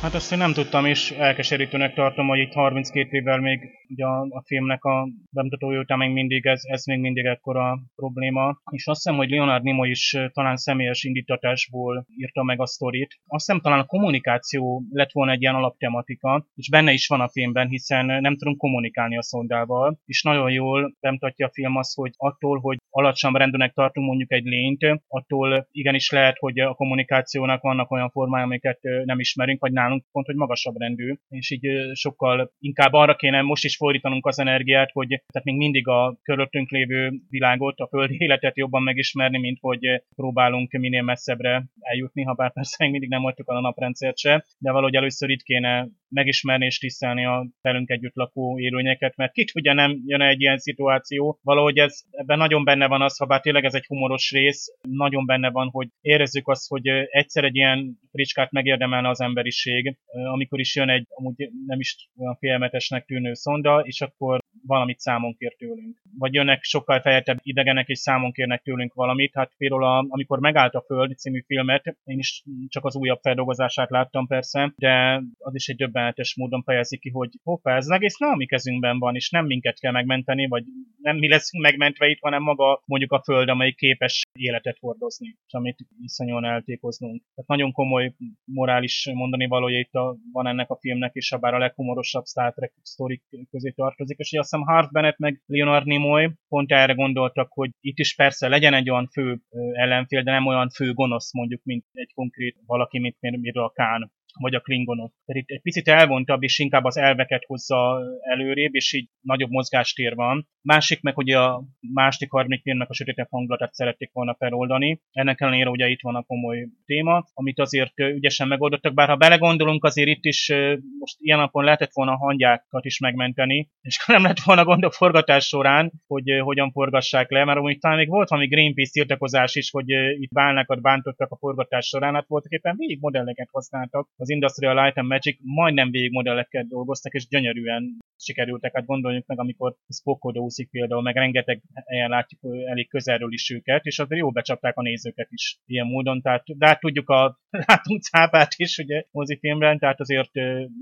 [0.00, 4.20] Hát azt én nem tudtam, és elkeserítőnek tartom, hogy itt 32 évvel még ugye a,
[4.20, 8.60] a filmnek a bemutatója után még mindig ez, ez még mindig ekkora probléma.
[8.70, 13.20] És azt hiszem, hogy Leonard Nimoy is talán személyes indítatásból írta meg a sztorit.
[13.26, 17.28] Azt hiszem talán a kommunikáció lett volna egy ilyen alaptematika, és benne is van a
[17.28, 22.12] filmben, hiszen nem tudunk kommunikálni a szondával, és nagyon jól bemutatja a film azt, hogy
[22.16, 27.90] attól, hogy alacsony rendűnek tartunk mondjuk egy lényt, attól igenis lehet, hogy a kommunikációnak vannak
[27.90, 32.92] olyan formája, amiket nem ismerünk, vagy nálunk pont, hogy magasabb rendű, és így sokkal inkább
[32.92, 37.78] arra kéne most is fordítanunk az energiát, hogy tehát még mindig a körülöttünk lévő világot,
[37.78, 42.90] a földi életet jobban megismerni, mint hogy próbálunk minél messzebbre eljutni, ha bár persze még
[42.90, 47.46] mindig nem voltuk a naprendszert se, de valahogy először itt kéne megismerni és tisztelni a
[47.60, 51.38] velünk együtt lakó élőnyeket, mert kit ugye nem jön egy ilyen szituáció.
[51.42, 55.26] Valahogy ez, ebben nagyon benne van az, ha bár tényleg ez egy humoros rész, nagyon
[55.26, 60.76] benne van, hogy érezzük azt, hogy egyszer egy ilyen fricskát megérdemelne az emberiség, amikor is
[60.76, 66.02] jön egy amúgy nem is olyan félmetesnek tűnő szonda, és akkor valamit számon kér tőlünk.
[66.18, 69.34] Vagy jönnek sokkal fejlettebb idegenek, és számon kérnek tőlünk valamit.
[69.34, 73.90] Hát például a, amikor megállt a Föld című filmet, én is csak az újabb feldolgozását
[73.90, 78.30] láttam persze, de az is egy döbbenetes módon fejezi ki, hogy hoppá, ez egész nem
[78.30, 80.64] a mi kezünkben van, és nem minket kell megmenteni, vagy
[80.96, 85.52] nem mi leszünk megmentve itt, hanem maga mondjuk a Föld, amely képes életet hordozni, és
[85.52, 87.22] amit iszonyúan eltékoznunk.
[87.34, 91.58] Tehát nagyon komoly morális mondani valója itt a, van ennek a filmnek, és bár a
[91.58, 96.72] leghumorosabb Star Trek sztorik közé tartozik, és azt hiszem Harv Bennett meg Leonard Nimoy pont
[96.72, 99.40] erre gondoltak, hogy itt is persze legyen egy olyan fő
[99.72, 104.12] ellenfél, de nem olyan fő gonosz mondjuk, mint egy konkrét valaki, mint például a Kán
[104.38, 105.12] vagy a klingonok.
[105.24, 110.14] Tehát itt egy picit elvontabb, és inkább az elveket hozza előrébb, és így nagyobb mozgástér
[110.14, 110.48] van.
[110.62, 115.00] Másik meg, hogy a másik harmadik filmnek a sötétebb hangulatát szerették volna feloldani.
[115.10, 119.84] Ennek ellenére ugye itt van a komoly téma, amit azért ügyesen megoldottak, bár ha belegondolunk,
[119.84, 120.52] azért itt is
[120.98, 124.90] most ilyen napon lehetett volna a hangyákat is megmenteni, és nem lett volna gond a
[124.90, 129.70] forgatás során, hogy hogyan forgassák le, mert amúgy talán még volt valami Greenpeace tiltakozás is,
[129.70, 129.88] hogy
[130.20, 134.96] itt bálnákat bántottak a forgatás során, hát voltak éppen végig modelleket használtak, az Industrial Light
[134.96, 138.74] and Magic majdnem végig modellekkel dolgoztak, és gyönyörűen sikerültek.
[138.74, 143.84] Hát gondoljuk meg, amikor Spockod úszik például, meg rengeteg helyen látjuk elég közelről is őket,
[143.84, 146.20] és azért jó becsapták a nézőket is ilyen módon.
[146.20, 150.32] Tehát, de hát tudjuk, a, látunk cápát is ugye mozifilmben, tehát azért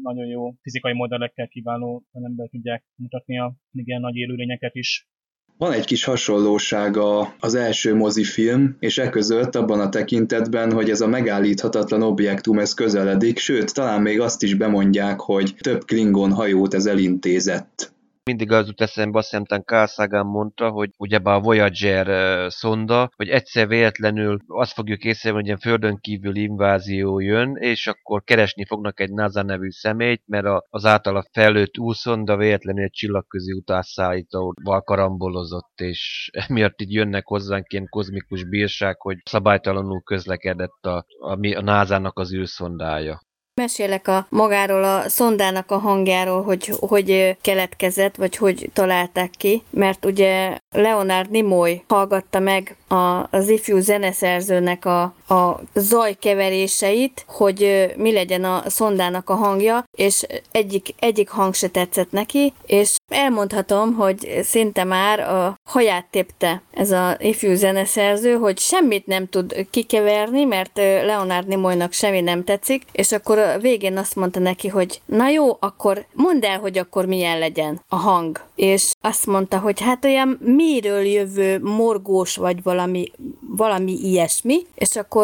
[0.02, 5.08] nagyon jó fizikai modellekkel kiváló ember tudják mutatni a igen nagy élőlényeket is.
[5.58, 11.00] Van egy kis hasonlósága az első mozifilm, és e között abban a tekintetben, hogy ez
[11.00, 16.74] a megállíthatatlan objektum ez közeledik, sőt, talán még azt is bemondják, hogy több Klingon hajót
[16.74, 17.92] ez elintézett
[18.28, 22.06] mindig az jut eszembe, azt hiszem, Carl Sagan mondta, hogy ugyebár a Voyager
[22.50, 28.22] szonda, hogy egyszer véletlenül azt fogjuk észrevenni, hogy ilyen földön kívül invázió jön, és akkor
[28.22, 34.82] keresni fognak egy NASA nevű személyt, mert az általa fejlőtt úszonda véletlenül egy csillagközi utásszállítóval
[34.82, 41.60] karambolozott, és emiatt így jönnek hozzánk ilyen kozmikus bírság, hogy szabálytalanul közlekedett a, a, a
[41.60, 43.26] NASA-nak az űrszondája.
[43.58, 50.04] Mesélek a magáról a szondának a hangjáról, hogy hogy keletkezett, vagy hogy találták ki, mert
[50.04, 58.44] ugye Leonard Nimoy hallgatta meg a, az ifjú zeneszerzőnek a, a zajkeveréseit, hogy mi legyen
[58.44, 64.84] a szondának a hangja, és egyik, egyik hang se tetszett neki, és elmondhatom, hogy szinte
[64.84, 71.46] már a haját tépte ez a ifjú zeneszerző, hogy semmit nem tud kikeverni, mert Leonard
[71.46, 76.06] Nimoynak semmi nem tetszik, és akkor a végén azt mondta neki, hogy na jó, akkor
[76.12, 78.40] mondd el, hogy akkor milyen legyen a hang.
[78.54, 83.12] És azt mondta, hogy hát olyan miről jövő morgós vagy valami,
[83.56, 85.17] valami ilyesmi, és akkor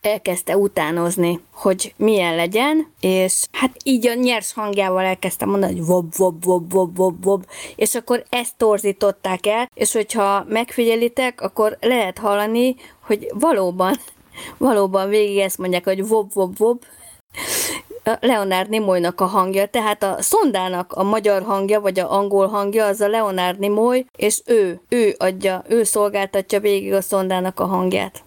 [0.00, 6.16] elkezdte utánozni, hogy milyen legyen, és hát így a nyers hangjával elkezdte mondani, hogy vob,
[6.16, 7.44] vob, vob, vob, vob, vob,
[7.76, 13.96] és akkor ezt torzították el, és hogyha megfigyelitek, akkor lehet hallani, hogy valóban,
[14.58, 16.82] valóban végig ezt mondják, hogy vob, vob, vob,
[18.20, 23.00] Leonard Nimoynak a hangja, tehát a szondának a magyar hangja, vagy a angol hangja, az
[23.00, 28.22] a Leonard Nimoy, és ő, ő adja, ő szolgáltatja végig a szondának a hangját.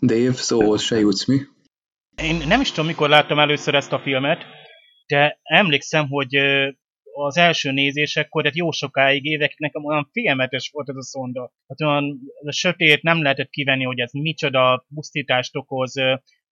[0.00, 1.38] Dave, szóhoz se jutsz mi?
[2.22, 4.44] Én nem is tudom, mikor láttam először ezt a filmet,
[5.06, 6.36] de emlékszem, hogy
[7.12, 11.52] az első nézésekor, tehát jó sokáig évekig nekem olyan félmetes volt ez a szonda.
[11.68, 15.92] Hát olyan a sötét, nem lehetett kivenni, hogy ez micsoda pusztítást okoz,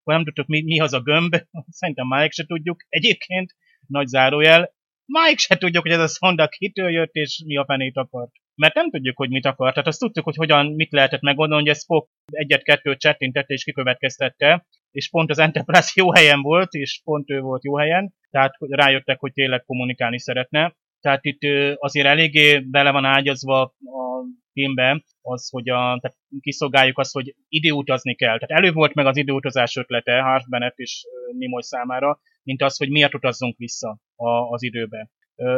[0.05, 1.37] nem tudtuk, mi, mi az a gömb,
[1.81, 2.85] szerintem máig se tudjuk.
[2.89, 3.55] Egyébként,
[3.87, 7.97] nagy zárójel, máig se tudjuk, hogy ez a szonda kitől jött, és mi a fenét
[7.97, 8.33] akart.
[8.55, 9.73] Mert nem tudjuk, hogy mit akart.
[9.73, 14.67] Tehát azt tudtuk, hogy hogyan, mit lehetett megoldani, hogy ez Spock egyet-kettőt csettintette és kikövetkeztette,
[14.91, 19.21] és pont az Enterprise jó helyen volt, és pont ő volt jó helyen, tehát rájöttek,
[19.21, 20.75] hogy tényleg kommunikálni szeretne.
[21.01, 21.41] Tehát itt
[21.75, 28.15] azért eléggé bele van ágyazva a filmben az, hogy a, tehát kiszolgáljuk azt, hogy időutazni
[28.15, 28.39] kell.
[28.39, 31.05] Tehát elő volt meg az időutazás ötlete Harf Bennett és
[31.39, 35.11] Nimoy számára, mint az, hogy miért utazzunk vissza a, az időbe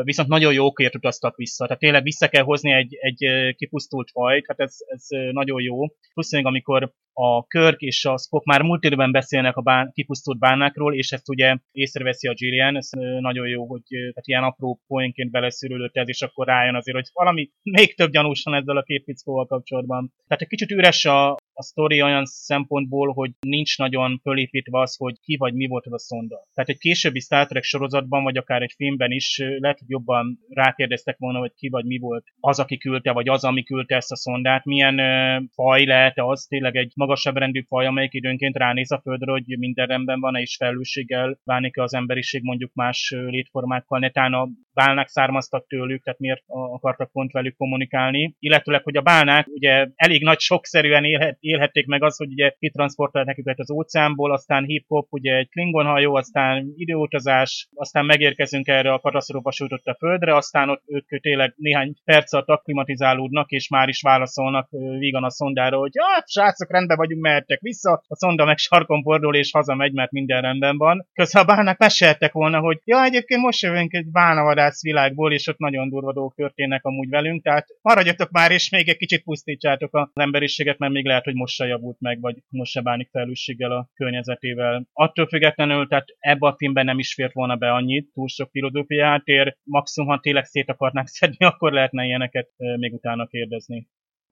[0.02, 1.64] viszont nagyon jókért utaztak vissza.
[1.64, 5.86] Tehát tényleg vissza kell hozni egy, egy kipusztult fajt, hát ez, ez nagyon jó.
[6.14, 10.38] Plusz még amikor a Körk és a Spock már múlt időben beszélnek a bán, kipusztult
[10.38, 12.88] bánákról, és ezt ugye észreveszi a Gillian, ez
[13.20, 17.50] nagyon jó, hogy tehát ilyen apró poénként beleszűrődött ez, és akkor rájön azért, hogy valami
[17.62, 20.12] még több gyanúsan ezzel a két fickóval kapcsolatban.
[20.26, 25.14] Tehát egy kicsit üres a, a sztori olyan szempontból, hogy nincs nagyon fölépítve az, hogy
[25.20, 26.46] ki vagy mi volt az a szonda.
[26.54, 31.16] Tehát egy későbbi Star Trek sorozatban, vagy akár egy filmben is lehet, hogy jobban rákérdeztek
[31.18, 34.16] volna, hogy ki vagy mi volt az, aki küldte, vagy az, ami küldte ezt a
[34.16, 39.00] szondát, milyen ö, faj lehet az, tényleg egy magasabb rendű faj, amelyik időnként ránéz a
[39.00, 44.48] földre, hogy minden rendben van-e, és felelősséggel bánik-e az emberiség mondjuk más létformákkal, netán a
[44.76, 48.34] bálnák származtak tőlük, tehát miért akartak pont velük kommunikálni.
[48.38, 53.38] Illetőleg, hogy a bálnák ugye elég nagy sokszerűen élhet, élhették meg az, hogy ugye kitransportálták
[53.38, 59.00] őket az óceánból, aztán hip-hop, ugye egy Klingon hajó, aztán időutazás, aztán megérkezünk erre a
[59.00, 59.50] katasztrófa
[59.84, 65.24] a földre, aztán ott ők tényleg néhány perc alatt akklimatizálódnak, és már is válaszolnak vígan
[65.24, 69.50] a szondára, hogy ja, srácok, rendben vagyunk, mehettek vissza, a szonda meg sarkon fordul és
[69.52, 71.06] hazamegy, mert minden rendben van.
[71.12, 74.10] Közben a bának meséltek volna, hogy ja, egyébként most jövünk egy
[74.66, 78.88] bánavadász világból, és ott nagyon durva dolgok történnek amúgy velünk, tehát maradjatok már, és még
[78.88, 82.72] egy kicsit pusztítsátok az emberiséget, mert még lehet, hogy most se javult meg, vagy most
[82.72, 84.86] se bánik felelősséggel a környezetével.
[84.92, 89.26] Attól függetlenül, tehát ebbe a filmben nem is fért volna be annyit, túl sok filozófiát
[89.26, 93.86] ér, maximum, ha tényleg szét akarnák szedni, akkor lehetne ilyeneket még utána kérdezni.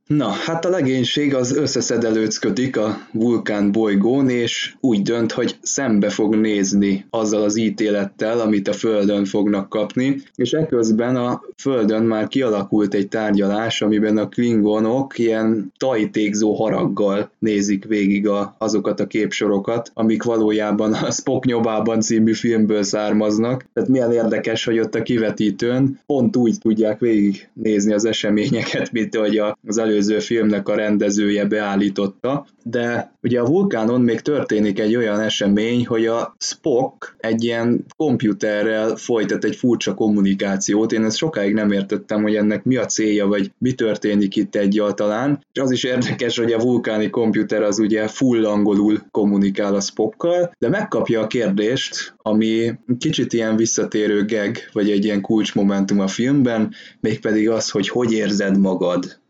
[0.06, 6.34] Na, hát a legénység az összeszedelőcködik a vulkán bolygón, és úgy dönt, hogy szembe fog
[6.34, 12.94] nézni azzal az ítélettel, amit a Földön fognak kapni, és eközben a Földön már kialakult
[12.94, 20.22] egy tárgyalás, amiben a klingonok ilyen tajtékzó haraggal nézik végig a, azokat a képsorokat, amik
[20.22, 23.66] valójában a Spock nyomában című filmből származnak.
[23.72, 29.16] Tehát milyen érdekes, hogy ott a kivetítőn pont úgy tudják végig nézni az eseményeket, mint
[29.16, 34.96] hogy az elő előző filmnek a rendezője beállította, de ugye a vulkánon még történik egy
[34.96, 40.92] olyan esemény, hogy a Spock egy ilyen komputerrel folytat egy furcsa kommunikációt.
[40.92, 45.44] Én ezt sokáig nem értettem, hogy ennek mi a célja, vagy mi történik itt egyáltalán.
[45.52, 50.54] És az is érdekes, hogy a vulkáni komputer az ugye full angolul kommunikál a Spockkal,
[50.58, 56.74] de megkapja a kérdést, ami kicsit ilyen visszatérő geg, vagy egy ilyen kulcsmomentum a filmben,
[57.00, 59.22] mégpedig az, hogy hogy érzed magad.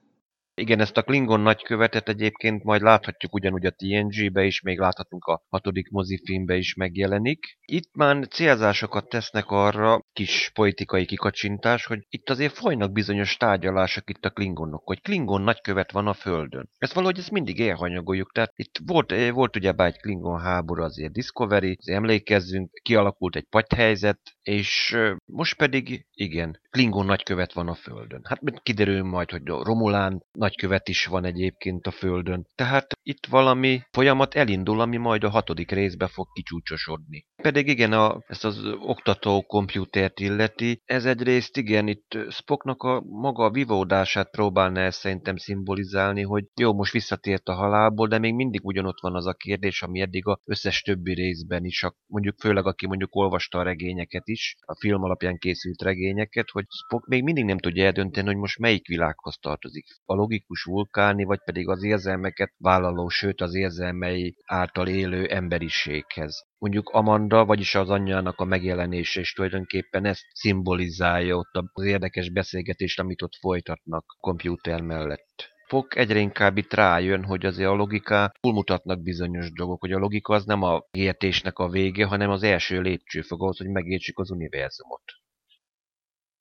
[0.56, 5.42] Igen, ezt a Klingon nagykövetet egyébként majd láthatjuk ugyanúgy a TNG-be is, még láthatunk a
[5.48, 7.58] hatodik mozifilmbe is megjelenik.
[7.64, 14.24] Itt már célzásokat tesznek arra, kis politikai kikacsintás, hogy itt azért folynak bizonyos tárgyalások itt
[14.24, 16.70] a Klingonok, hogy Klingon nagykövet van a Földön.
[16.78, 21.12] Ezt valahogy ezt mindig elhanyagoljuk, tehát itt volt, eh, volt ugye egy Klingon háború azért
[21.12, 28.20] Discovery, azért emlékezzünk, kialakult egy helyzet, és most pedig igen, Klingon nagykövet van a Földön.
[28.24, 32.46] Hát kiderül majd, hogy Romulán nagykövet is van egyébként a Földön.
[32.54, 37.26] Tehát itt valami folyamat elindul, ami majd a hatodik részbe fog kicsúcsosodni.
[37.42, 43.44] Pedig igen, a, ezt az oktató komputert illeti, ez egyrészt igen, itt Spocknak a maga
[43.44, 48.64] a vivódását próbálná ezt szerintem szimbolizálni, hogy jó, most visszatért a halálból, de még mindig
[48.64, 52.66] ugyanott van az a kérdés, ami eddig a összes többi részben is, a, mondjuk főleg
[52.66, 57.44] aki mondjuk olvasta a regényeket is, a film alapján készült regényeket, hogy Spock még mindig
[57.44, 59.86] nem tudja eldönteni, hogy most melyik világhoz tartozik.
[60.04, 66.44] A logikus vulkáni, vagy pedig az érzelmeket vállaló, sőt az érzelmei által élő emberiséghez.
[66.58, 72.98] Mondjuk Amanda, vagyis az anyjának a megjelenése is tulajdonképpen ezt szimbolizálja ott az érdekes beszélgetést,
[73.00, 75.53] amit ott folytatnak komputer mellett.
[75.66, 80.34] Fok egyre inkább itt rájön, hogy azért a logiká túlmutatnak bizonyos dolgok, hogy a logika
[80.34, 85.02] az nem a értésnek a vége, hanem az első lépcsőfok ahhoz, hogy megértsük az univerzumot.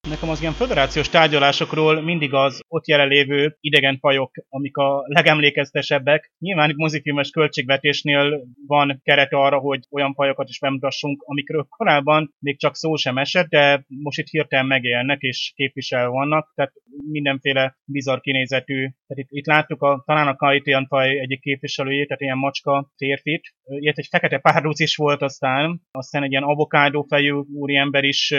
[0.09, 6.31] Nekem az ilyen föderációs tárgyalásokról mindig az ott jelenlévő idegen fajok, amik a legemlékeztesebbek.
[6.39, 12.75] Nyilván mozifilmes költségvetésnél van keret arra, hogy olyan fajokat is bemutassunk, amikről korábban még csak
[12.75, 16.73] szó sem esett, de most itt hirtelen megélnek és képvisel vannak, tehát
[17.11, 18.79] mindenféle bizarr kinézetű.
[18.79, 23.53] Tehát itt, itt láttuk a, talán a Kaitian faj egyik képviselőjét, tehát ilyen macska férfit.
[23.63, 28.33] Ilyet egy fekete párduc is volt aztán, aztán egy ilyen avokádó fejű úriember is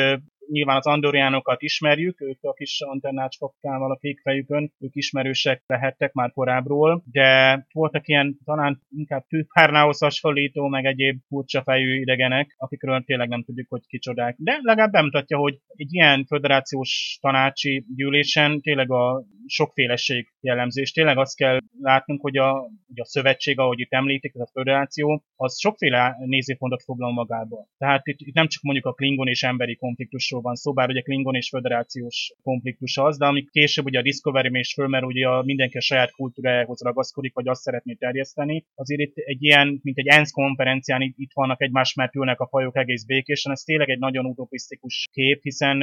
[0.50, 6.32] nyilván az andoriánokat ismerjük, ők a kis antennácskokkal a kék fejükön, ők ismerősek lehettek már
[6.32, 13.28] korábbról, de voltak ilyen talán inkább tűpárnához hasonlító, meg egyéb furcsa fejű idegenek, akikről tényleg
[13.28, 14.36] nem tudjuk, hogy kicsodák.
[14.38, 21.18] De legalább bemutatja, hogy egy ilyen föderációs tanácsi gyűlésen tényleg a sokféleség jellemző, és tényleg
[21.18, 22.52] azt kell látnunk, hogy a,
[22.86, 27.68] hogy a szövetség, ahogy itt említik, ez a föderáció, az sokféle nézőpontot foglal magába.
[27.78, 30.88] Tehát itt, itt nem csak mondjuk a klingon és emberi konfliktus konfliktusról van szó, bár
[30.88, 35.28] ugye Klingon és föderációs konfliktus az, de amik később ugye a discovery is fölmerül, ugye
[35.28, 38.64] a mindenki a saját kultúrájához ragaszkodik, vagy azt szeretné terjeszteni.
[38.74, 42.46] Azért itt egy ilyen, mint egy ENSZ konferencián itt, itt vannak egymás mert ülnek a
[42.46, 45.76] fajok egész békésen, ez tényleg egy nagyon utopisztikus kép, hiszen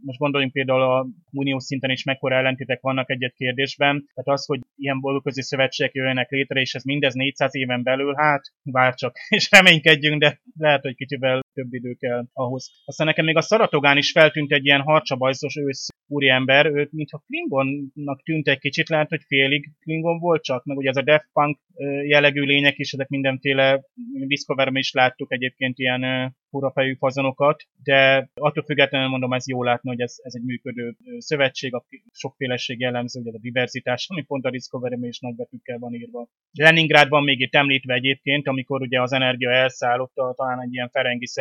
[0.00, 4.60] most gondoljunk például a uniós szinten is mekkora ellentétek vannak egy-egy kérdésben, tehát az, hogy
[4.76, 10.20] ilyen boldoközi szövetségek jöjjenek létre, és ez mindez 400 éven belül, hát bárcsak, és reménykedjünk,
[10.20, 12.70] de lehet, hogy kicsivel több idő kell ahhoz.
[12.84, 18.22] Aztán nekem még a Szaratogán is feltűnt egy ilyen harcsabajszos ősz úriember, őt mintha Klingonnak
[18.22, 21.58] tűnt egy kicsit, lehet, hogy félig Klingon volt csak, meg ugye ez a Death Punk
[22.06, 23.82] jellegű lények is, ezek mindenféle,
[24.26, 30.00] discovery is láttuk egyébként ilyen furafejű fazonokat, de attól függetlenül mondom, ez jó látni, hogy
[30.00, 35.06] ez, ez egy működő szövetség, a sokféleség jellemző, ugye a diverzitás, ami pont a discovery
[35.06, 36.28] is nagybetűkkel van írva.
[36.52, 40.90] Leningrádban még itt említve egyébként, amikor ugye az energia elszállott, talán egy ilyen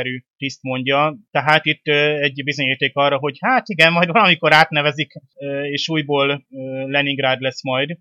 [0.07, 1.85] ferengiszerű tiszt mondja, tehát itt
[2.21, 5.11] egy bizonyíték arra, hogy hát igen, majd valamikor átnevezik,
[5.71, 6.45] és újból
[6.85, 7.97] Leningrád lesz majd.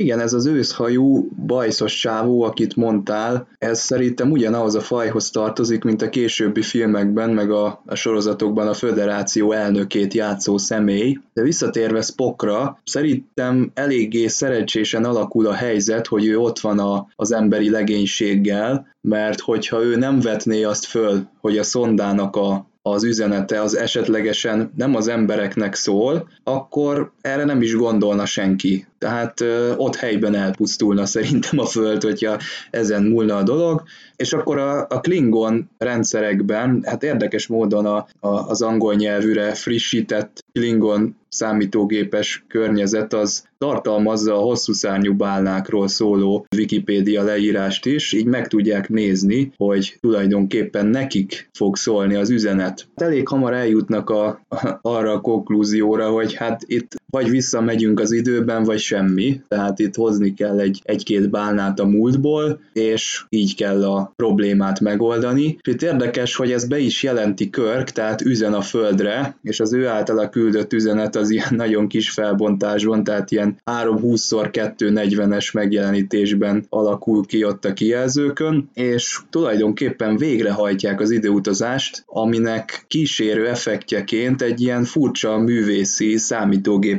[0.00, 6.02] Igen, ez az őszhajú, bajszos csávó, akit mondtál, ez szerintem ugyanahhoz a fajhoz tartozik, mint
[6.02, 11.18] a későbbi filmekben, meg a, a sorozatokban a föderáció elnökét játszó személy.
[11.32, 17.32] De visszatérve Spockra, szerintem eléggé szerencsésen alakul a helyzet, hogy ő ott van a, az
[17.32, 23.60] emberi legénységgel, mert hogyha ő nem vetné azt föl, hogy a szondának a az üzenete
[23.60, 28.86] az esetlegesen nem az embereknek szól, akkor erre nem is gondolna senki.
[28.98, 32.38] Tehát ö, ott helyben elpusztulna szerintem a Föld, hogyha
[32.70, 33.82] ezen múlna a dolog,
[34.16, 40.44] és akkor a, a Klingon rendszerekben, hát érdekes módon a, a, az angol nyelvűre frissített
[40.52, 48.48] Klingon számítógépes környezet az tartalmazza a hosszú szárnyú bálnákról szóló Wikipédia leírást is, így meg
[48.48, 52.88] tudják nézni, hogy tulajdonképpen nekik fog szólni az üzenet.
[52.94, 54.40] Elég hamar eljutnak a,
[54.82, 60.34] arra a konklúzióra, hogy hát itt vagy visszamegyünk az időben, vagy semmi, tehát itt hozni
[60.34, 65.58] kell egy, egy-két bálnát a múltból, és így kell a problémát megoldani.
[65.60, 69.72] És itt érdekes, hogy ez be is jelenti Körk, tehát üzen a földre, és az
[69.72, 77.44] ő általa küldött üzenet az ilyen nagyon kis felbontásban, tehát ilyen 3-20x240-es megjelenítésben alakul ki
[77.44, 86.16] ott a kijelzőkön, és tulajdonképpen végrehajtják az időutazást, aminek kísérő effektjeként egy ilyen furcsa művészi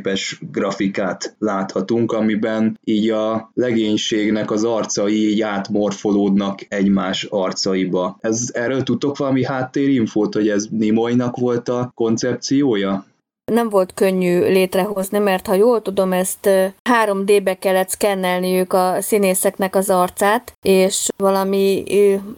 [0.02, 8.18] számítógépes grafikát láthatunk, amiben így a legénységnek az arcai így átmorfolódnak egymás arcaiba.
[8.22, 13.06] Ez, erről tudtok valami háttérinfót, hogy ez Nimoynak volt a koncepciója?
[13.52, 16.49] nem volt könnyű létrehozni, mert ha jól tudom, ezt
[16.89, 21.84] 3D-be kellett szkennelniük a színészeknek az arcát, és valami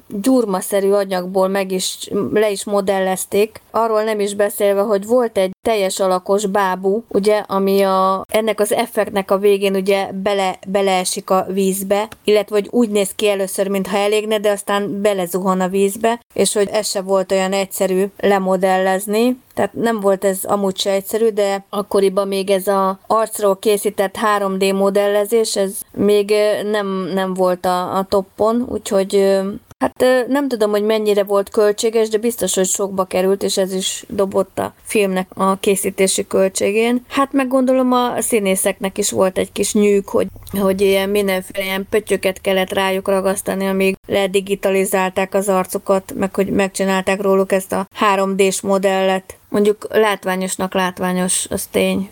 [0.08, 3.62] gyurmaszerű anyagból meg is, le is modellezték.
[3.72, 8.72] Arról nem is beszélve, hogy volt egy teljes alakos bábú, ugye, ami a, ennek az
[8.72, 13.98] effektnek a végén ugye bele, beleesik a vízbe, illetve hogy úgy néz ki először, mintha
[13.98, 19.74] elégne, de aztán belezuhan a vízbe, és hogy ez se volt olyan egyszerű lemodellezni, tehát
[19.74, 25.56] nem volt ez amúgy se egyszerű, de akkoriban még ez a arcról készített 3D modellezés,
[25.56, 26.34] ez még
[26.72, 29.42] nem, nem volt a, a toppon, úgyhogy
[29.84, 34.06] Hát nem tudom, hogy mennyire volt költséges, de biztos, hogy sokba került, és ez is
[34.08, 37.06] dobott a filmnek a készítési költségén.
[37.08, 40.28] Hát meg gondolom a színészeknek is volt egy kis nyűg, hogy,
[40.60, 47.22] hogy ilyen mindenféle ilyen pöttyöket kellett rájuk ragasztani, amíg ledigitalizálták az arcukat, meg hogy megcsinálták
[47.22, 49.38] róluk ezt a 3D-s modellet.
[49.50, 52.10] Mondjuk látványosnak látványos, az tény.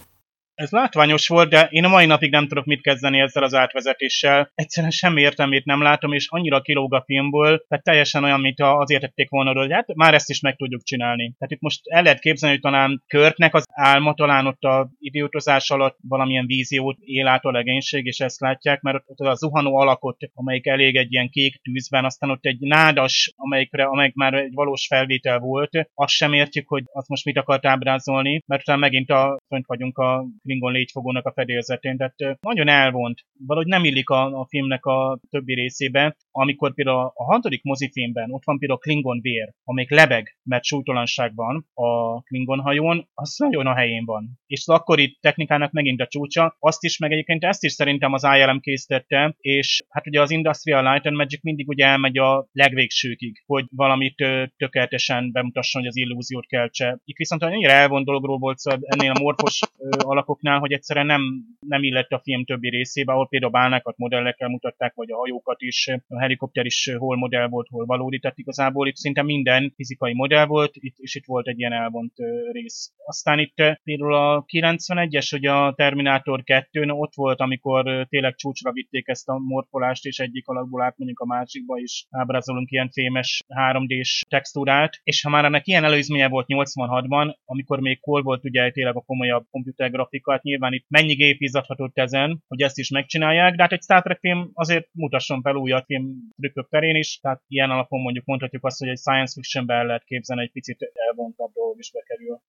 [0.56, 4.52] Ez látványos volt, de én a mai napig nem tudok mit kezdeni ezzel az átvezetéssel.
[4.56, 9.02] Egyszerűen semmi értelmét nem látom, és annyira kilóg a filmból, tehát teljesen olyan, mint azért
[9.02, 11.34] tették volna, hogy hát már ezt is meg tudjuk csinálni.
[11.38, 15.70] Tehát itt most el lehet képzelni, hogy talán Körtnek az álma talán ott a idiotozás
[15.70, 20.18] alatt valamilyen víziót él át a legénység, és ezt látják, mert ott a zuhanó alakot,
[20.34, 24.88] amelyik elég egy ilyen kék tűzben, aztán ott egy nádas, amelyikre, amelyik már egy valós
[24.88, 29.40] felvétel volt, azt sem értjük, hogy azt most mit akart ábrázolni, mert utána megint a,
[29.48, 33.26] fönt vagyunk a Klingon légyfogónak a fedélzetén, tehát nagyon elvont.
[33.48, 38.46] Valahogy nem illik a, a filmnek a többi részébe, amikor például a hatodik mozifilmben ott
[38.46, 43.76] van például Klingon vér, amelyik lebeg, mert súlytalanság van a Klingon hajón, az nagyon a
[43.76, 44.40] helyén van.
[44.46, 48.24] És az akkori technikának megint a csúcsa, azt is, meg egyébként ezt is szerintem az
[48.24, 53.44] ILM készítette, és hát ugye az Industrial Light and Magic mindig ugye elmegy a legvégsőkig,
[53.46, 54.16] hogy valamit
[54.58, 57.00] tökéletesen bemutasson, hogy az illúziót keltse.
[57.04, 59.60] Itt viszont annyira elvont dologról volt szó ennél a morfos
[59.98, 61.22] alakoknál, hogy egyszerűen nem,
[61.60, 65.88] nem illett a film többi részébe, ahol például bálnákat modellekkel mutatták, vagy a hajókat is,
[66.08, 70.41] a helikopter is hol modell volt, hol valódi, tehát igazából itt szinte minden fizikai modell
[70.46, 72.14] volt, itt, és itt volt egy ilyen elvont
[72.52, 72.94] rész.
[73.06, 79.08] Aztán itt például a 91-es, hogy a Terminátor 2 ott volt, amikor tényleg csúcsra vitték
[79.08, 85.00] ezt a morfolást, és egyik alakból átmegyünk a másikba, és ábrázolunk ilyen fémes 3D-s textúrát,
[85.04, 89.02] és ha már ennek ilyen előzménye volt 86-ban, amikor még hol volt ugye tényleg a
[89.02, 93.72] komolyabb komputergrafika, hát nyilván itt mennyi gép izzadhatott ezen, hogy ezt is megcsinálják, de hát
[93.72, 98.02] egy Star Trek film azért mutasson fel újat film trükkök terén is, tehát ilyen alapon
[98.02, 101.92] mondjuk mondhatjuk azt, hogy egy science fictionben el lehet képzelni, egy picit elvontabb dolog is
[101.92, 102.42] bekerül.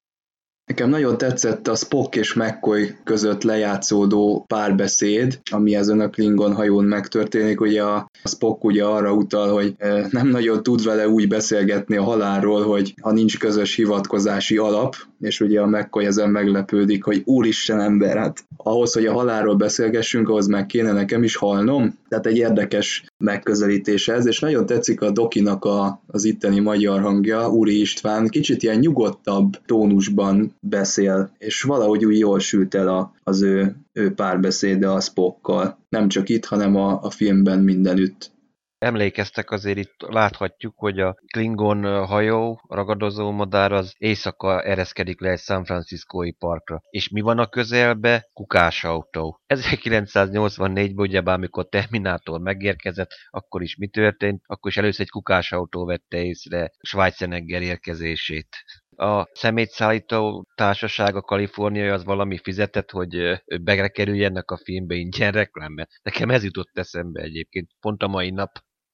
[0.66, 6.84] Nekem nagyon tetszett a Spock és McCoy között lejátszódó párbeszéd, ami ezen a Klingon hajón
[6.84, 7.60] megtörténik.
[7.60, 12.02] Ugye a Spock ugye arra utal, hogy e, nem nagyon tud vele úgy beszélgetni a
[12.02, 17.80] halálról, hogy ha nincs közös hivatkozási alap, és ugye a McCoy ezen meglepődik, hogy úristen
[17.80, 21.98] ember, hát ahhoz, hogy a halálról beszélgessünk, ahhoz meg kéne nekem is halnom.
[22.08, 27.50] Tehát egy érdekes megközelítés ez, és nagyon tetszik a Dokinak a, az itteni magyar hangja,
[27.50, 33.42] Úri István, kicsit ilyen nyugodtabb tónusban beszél, és valahogy úgy jól sült el a, az
[33.42, 35.78] ő, ő párbeszéde a Spockkal.
[35.88, 38.30] Nem csak itt, hanem a, a filmben mindenütt.
[38.78, 45.38] Emlékeztek azért itt láthatjuk, hogy a Klingon hajó, ragadozó madár az éjszaka ereszkedik le egy
[45.38, 46.82] San Franciscói parkra.
[46.90, 48.28] És mi van a közelbe?
[48.32, 49.40] Kukásautó.
[49.54, 54.42] 1984-ben ugyebár, amikor Terminátor megérkezett, akkor is mi történt?
[54.46, 58.48] Akkor is először egy kukásautó vette észre Schweizenegger érkezését
[58.96, 65.88] a szemétszállító társaság, a kaliforniai az valami fizetett, hogy bekerüljenek a filmbe ingyen reklámbe.
[66.02, 68.50] Nekem ez jutott eszembe egyébként, pont a mai nap.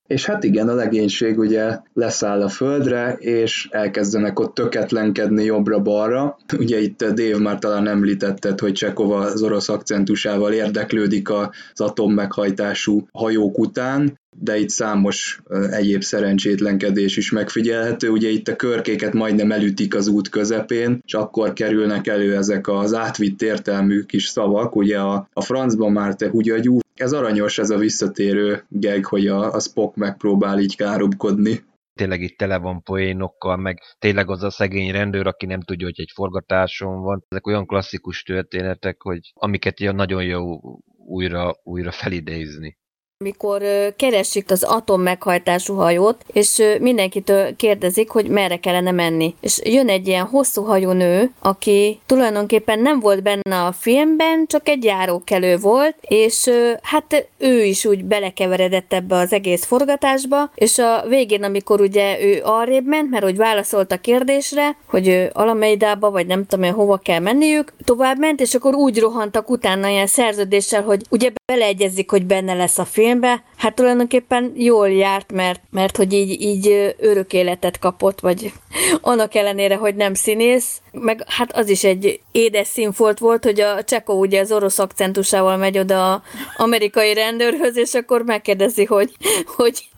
[0.09, 6.37] És hát igen, a legénység ugye leszáll a földre, és elkezdenek ott töketlenkedni jobbra-balra.
[6.59, 13.59] Ugye itt Dave már talán említetted, hogy Csekova az orosz akcentusával érdeklődik az atommeghajtású hajók
[13.59, 18.09] után, de itt számos egyéb szerencsétlenkedés is megfigyelhető.
[18.09, 22.95] Ugye itt a körkéket majdnem elütik az út közepén, és akkor kerülnek elő ezek az
[22.95, 26.79] átvitt értelmű kis szavak, ugye a, a francban már te hugyagyú.
[26.95, 31.67] Ez aranyos, ez a visszatérő geg, hogy a, a Spock megpróbál így károbkodni
[31.99, 36.01] tényleg itt tele van poénokkal, meg tényleg az a szegény rendőr, aki nem tudja, hogy
[36.01, 37.25] egy forgatáson van.
[37.29, 40.61] Ezek olyan klasszikus történetek, hogy amiket ilyen nagyon jó
[40.97, 42.79] újra, újra felidézni
[43.25, 43.63] amikor
[43.97, 49.35] keresik az atom meghajtású hajót, és mindenkitől kérdezik, hogy merre kellene menni.
[49.41, 54.69] És jön egy ilyen hosszú hajú nő, aki tulajdonképpen nem volt benne a filmben, csak
[54.69, 56.51] egy járókelő volt, és
[56.83, 62.41] hát ő is úgy belekeveredett ebbe az egész forgatásba, és a végén, amikor ugye ő
[62.45, 67.73] arrébb ment, mert hogy válaszolt a kérdésre, hogy Alameidába, vagy nem tudom hova kell menniük,
[67.85, 72.79] tovább ment, és akkor úgy rohantak utána ilyen szerződéssel, hogy ugye beleegyezik, hogy benne lesz
[72.79, 78.21] a film, filmbe, hát tulajdonképpen jól járt, mert, mert hogy így, így örök életet kapott,
[78.21, 78.53] vagy
[79.01, 83.85] annak ellenére, hogy nem színész, meg hát az is egy édes színfolt volt, hogy a
[83.85, 86.23] Csekó ugye az orosz akcentusával megy oda a
[86.57, 89.13] amerikai rendőrhöz, és akkor megkérdezi, hogy,
[89.57, 89.89] hogy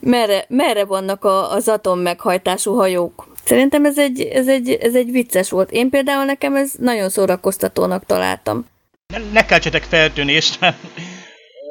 [0.00, 3.26] merre, merre vannak a, az atom meghajtású hajók.
[3.44, 5.70] Szerintem ez egy, ez, egy, ez egy vicces volt.
[5.70, 8.66] Én például nekem ez nagyon szórakoztatónak találtam.
[9.12, 10.58] Ne, ne keltsetek feltűnést,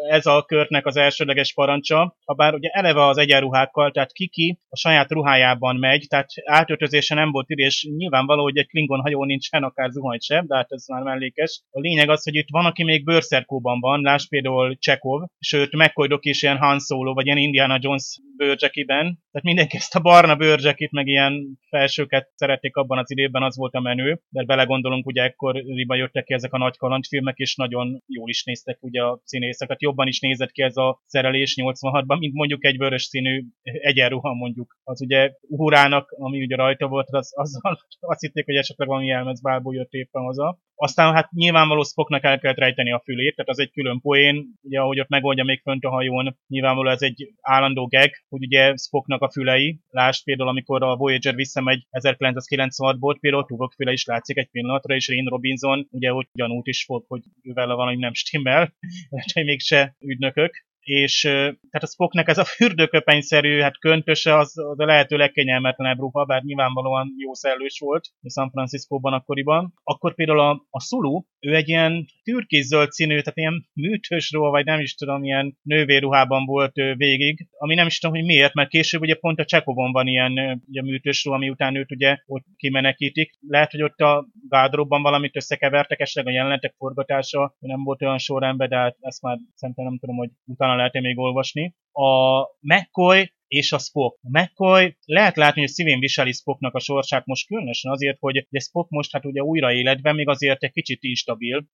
[0.08, 4.78] ez a körtnek az elsődleges parancsa, ha bár ugye eleve az egyenruhákkal, tehát Kiki a
[4.78, 9.64] saját ruhájában megy, tehát átöltözése nem volt ide, és nyilvánvaló, hogy egy Klingon hajó nincsen,
[9.64, 11.62] akár zuhany sem, de hát ez már mellékes.
[11.72, 16.18] A lényeg az, hogy itt van, aki még bőrszerkóban van, láss például Csekov, sőt McCoy
[16.20, 20.92] is ilyen Han Solo, vagy ilyen Indiana Jones bőrcsekiben, tehát mindenki ezt a barna bőrcsekit,
[20.92, 25.98] meg ilyen felsőket szerették abban az időben, az volt a menő, de belegondolunk, ugye ekkoriban
[25.98, 30.08] jöttek ki ezek a nagy kalandfilmek, és nagyon jól is néztek ugye a színészeket, jobban
[30.08, 34.78] is nézett ki ez a szerelés 86-ban, mint mondjuk egy vörös színű egyenruha mondjuk.
[34.84, 39.76] Az ugye Uhurának, ami ugye rajta volt, az, azzal azt hitték, hogy esetleg valami jelmezbálból
[39.76, 40.60] jött éppen haza.
[40.80, 44.80] Aztán hát nyilvánvaló Spocknak el kellett rejteni a fülét, tehát az egy külön poén, ugye
[44.80, 49.22] ahogy ott megoldja még fönt a hajón, nyilvánvaló ez egy állandó gag, hogy ugye Spocknak
[49.22, 54.50] a fülei, lásd például amikor a Voyager visszamegy 1996-ból, például Tuvok füle is látszik egy
[54.50, 58.74] pillanatra, és Rin Robinson ugye úgy ugyanúgy is fog, hogy ővel valami nem stimmel,
[59.34, 65.18] hogy mégse ügynökök, és tehát a Spocknek ez a fürdőköpenyszerű, hát köntöse az a lehető
[65.18, 69.74] legkényelmetlenebb ruha, bár nyilvánvalóan jó szellős volt San Franciscóban akkoriban.
[69.84, 74.66] Akkor például a, a Sulu, ő egy ilyen türkészöld színű, tehát ilyen műtős ruha, vagy
[74.66, 78.70] nem is tudom, ilyen nővéruhában volt ő végig, ami nem is tudom, hogy miért, mert
[78.70, 82.46] később ugye pont a Csekovon van ilyen ugye műtős ruha, ami után őt ugye ott
[82.56, 83.38] kimenekítik.
[83.48, 88.70] Lehet, hogy ott a gádróban valamit összekevertek, esetleg a jelenetek forgatása nem volt olyan sorrendben,
[88.70, 91.76] de hát ezt már szerintem nem tudom, hogy utána lehet-e még olvasni.
[91.98, 94.20] A McCoy és a Spock.
[94.22, 98.60] A McCoy lehet látni, hogy szívén viseli Spocknak a sorsát most különösen azért, hogy ugye
[98.60, 101.68] Spock most hát ugye újra életben, még azért egy kicsit instabil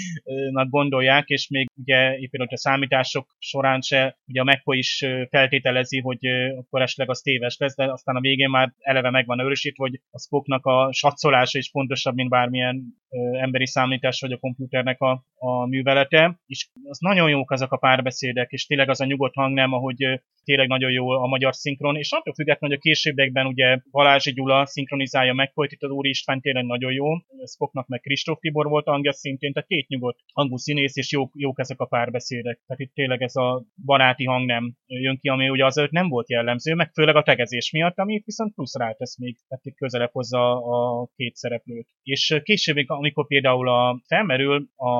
[0.68, 6.26] gondolják, és még ugye éppen a számítások során se, ugye a McCoy is feltételezi, hogy
[6.56, 10.18] akkor esetleg az téves lesz, de aztán a végén már eleve megvan őrösít, hogy a
[10.18, 13.02] Spocknak a satszolása is pontosabb, mint bármilyen
[13.40, 18.50] emberi számítás vagy a komputernek a, a művelete, és az nagyon jók azok a párbeszédek,
[18.50, 22.12] és tényleg az a nyugodt hang nem, ahogy tényleg nagyon jó a magyar szinkron, és
[22.12, 26.40] attól függetlenül, hogy a későbbiekben ugye Balázsi Gyula szinkronizálja meg, hogy itt az Úri István
[26.40, 27.06] tényleg nagyon jó,
[27.46, 31.58] Spocknak meg Kristóf Tibor volt hangja szintén, tehát két nyugodt hangú színész, és jók, jók
[31.58, 32.60] ezek a párbeszédek.
[32.66, 36.30] Tehát itt tényleg ez a baráti hang nem jön ki, ami ugye az nem volt
[36.30, 40.52] jellemző, meg főleg a tegezés miatt, ami viszont plusz rátesz még, tehát itt közelebb hozza
[40.56, 41.88] a két szereplőt.
[42.02, 44.90] És később, amikor például a, felmerül, a,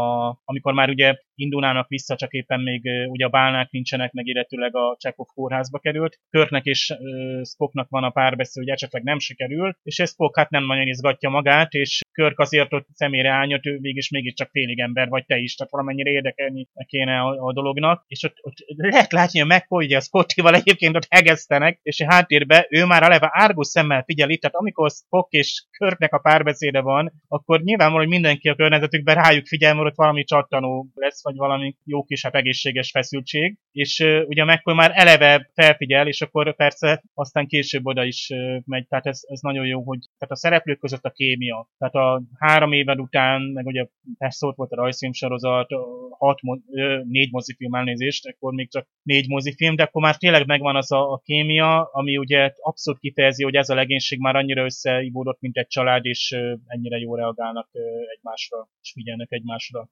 [0.45, 4.96] amikor már ugye indulnának vissza, csak éppen még ugye a bálnák nincsenek, meg illetőleg a
[4.98, 6.18] Csekov kórházba került.
[6.30, 6.94] Körknek és
[7.42, 11.28] Spocknak van a párbeszéd, hogy esetleg nem sikerül, és ez Spock hát nem nagyon izgatja
[11.28, 15.55] magát, és Körk azért ott szemére állnyot, ő mégis mégiscsak félig ember, vagy te is,
[15.55, 19.97] tehát valamennyire érdekelni kéne a, a dolognak, és ott, ott lehet látni, hogy McCoy, ugye
[19.97, 24.57] a Scottival egyébként ott hegesztenek, és a háttérbe ő már eleve árgus szemmel figyeli, tehát
[24.57, 29.75] amikor Spock és Körknek a párbeszéde van, akkor nyilvánvaló, hogy mindenki a környezetükben rájuk figyel,
[29.75, 34.45] mert ott valami csattanó lesz, vagy valami jó kis hát egészséges feszültség, és uh, ugye
[34.45, 39.21] McCoy már eleve felfigyel, és akkor persze aztán később oda is uh, megy, tehát ez,
[39.27, 42.03] ez nagyon jó, hogy tehát a szereplők között a kémia, tehát a
[42.38, 43.86] három éved után, meg ugye
[44.18, 45.68] persze volt a rajzfilmsorozat,
[46.18, 46.40] hat,
[47.05, 51.12] négy mozifilm elnézést, akkor még csak négy mozifilm, de akkor már tényleg megvan az a,
[51.12, 55.66] a kémia, ami ugye abszolút kifejezi, hogy ez a legénység már annyira összeivódott, mint egy
[55.66, 56.36] család, és
[56.66, 57.68] ennyire jól reagálnak
[58.16, 59.88] egymásra, és figyelnek egymásra.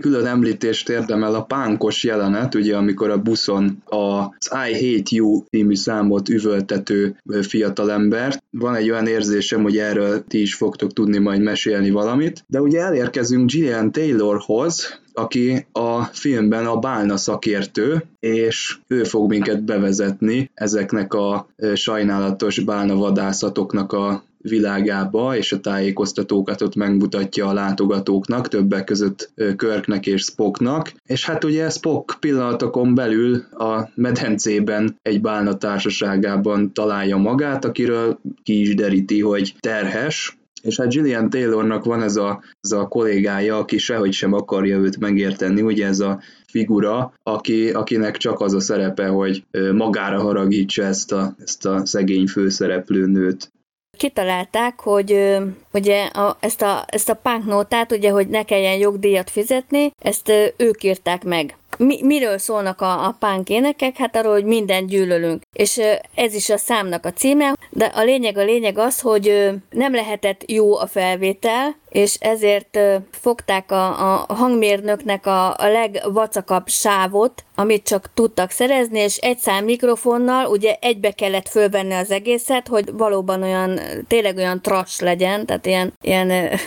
[0.00, 5.74] Külön említést érdemel a pánkos jelenet, ugye amikor a buszon az I Hate You című
[5.74, 8.42] számot üvöltető fiatalember.
[8.50, 12.44] Van egy olyan érzésem, hogy erről ti is fogtok tudni majd mesélni valamit.
[12.46, 19.64] De ugye elérkezünk Gillian Taylorhoz, aki a filmben a bálna szakértő, és ő fog minket
[19.64, 28.48] bevezetni ezeknek a sajnálatos bálna vadászatoknak a világába, és a tájékoztatókat ott megmutatja a látogatóknak,
[28.48, 30.92] többek között Körknek és Spocknak.
[31.06, 38.60] És hát ugye Spock pillanatokon belül a medencében egy bálna társaságában találja magát, akiről ki
[38.60, 43.78] is deríti, hogy terhes, és hát Gillian Taylornak van ez a, ez a kollégája, aki
[43.78, 49.06] sehogy sem akarja őt megérteni, ugye ez a figura, aki, akinek csak az a szerepe,
[49.06, 53.52] hogy magára haragítsa ezt a, ezt a szegény főszereplő nőt.
[53.98, 55.36] Kitalálták, hogy
[55.72, 60.32] ugye a, ezt, a, ezt a punk nótát, ugye, hogy ne kelljen jogdíjat fizetni, ezt
[60.56, 63.96] ők írták meg mi, miről szólnak a, a punk énekek?
[63.96, 65.42] Hát arról, hogy mindent gyűlölünk.
[65.52, 65.80] És
[66.14, 70.50] ez is a számnak a címe, de a lényeg a lényeg az, hogy nem lehetett
[70.50, 72.78] jó a felvétel, és ezért
[73.10, 73.86] fogták a,
[74.28, 80.76] a hangmérnöknek a, a legvacakabb sávot, amit csak tudtak szerezni, és egy szám mikrofonnal ugye
[80.80, 86.58] egybe kellett fölvenni az egészet, hogy valóban olyan, tényleg olyan trash legyen, tehát ilyen, ilyen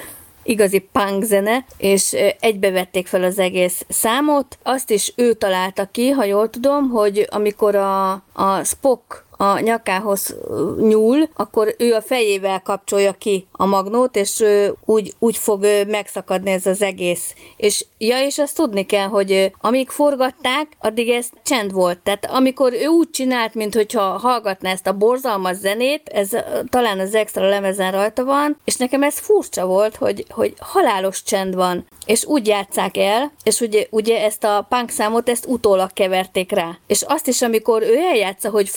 [0.45, 4.57] igazi punk zene, és egybevették fel az egész számot.
[4.63, 10.35] Azt is ő találta ki, ha jól tudom, hogy amikor a, a Spock a nyakához
[10.79, 14.43] nyúl, akkor ő a fejével kapcsolja ki a magnót, és
[14.85, 17.33] úgy, úgy fog megszakadni ez az egész.
[17.57, 21.99] És ja, és azt tudni kell, hogy amíg forgatták, addig ez csend volt.
[21.99, 26.29] Tehát amikor ő úgy csinált, mintha hallgatná ezt a borzalmas zenét, ez
[26.69, 31.55] talán az extra lemezen rajta van, és nekem ez furcsa volt, hogy, hogy halálos csend
[31.55, 36.51] van és úgy játszák el, és ugye, ugye ezt a punk számot, ezt utólag keverték
[36.51, 36.77] rá.
[36.87, 38.69] És azt is, amikor ő eljátsza, hogy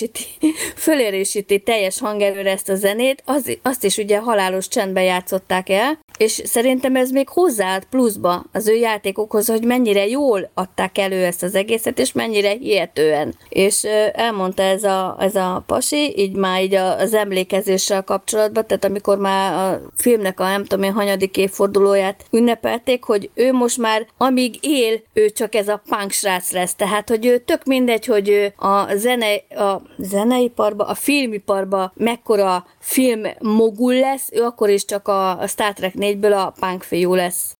[0.00, 5.98] fölerősíti, fölerősíti teljes hangerőre ezt a zenét, az, azt is ugye halálos csendben játszották el,
[6.20, 11.42] és szerintem ez még hozzáállt pluszba az ő játékokhoz, hogy mennyire jól adták elő ezt
[11.42, 13.34] az egészet, és mennyire hihetően.
[13.48, 19.18] És elmondta ez a, ez a pasi, így már így az emlékezéssel kapcsolatban, tehát amikor
[19.18, 24.58] már a filmnek a nem tudom én hanyadik évfordulóját ünnepelték, hogy ő most már amíg
[24.60, 26.74] él, ő csak ez a punk srác lesz.
[26.74, 33.22] Tehát, hogy ő tök mindegy, hogy ő a, zene, a zeneiparba, a filmiparba mekkora film
[33.38, 37.54] mogul lesz, ő akkor is csak a, a Star Trek 4-ből a punk fiú lesz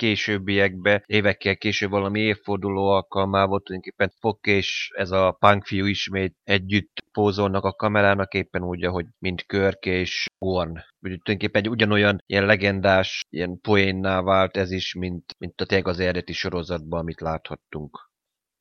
[0.00, 7.02] későbbiekbe, évekkel később valami évforduló alkalmával tulajdonképpen Fok és ez a punk fiú ismét együtt
[7.12, 10.70] pózolnak a kamerának éppen úgy, ahogy mint Körk és Gorn.
[10.76, 15.88] Úgy tulajdonképpen egy ugyanolyan ilyen legendás, ilyen poénná vált ez is, mint, mint a tényleg
[15.88, 18.10] az eredeti sorozatban, amit láthattunk.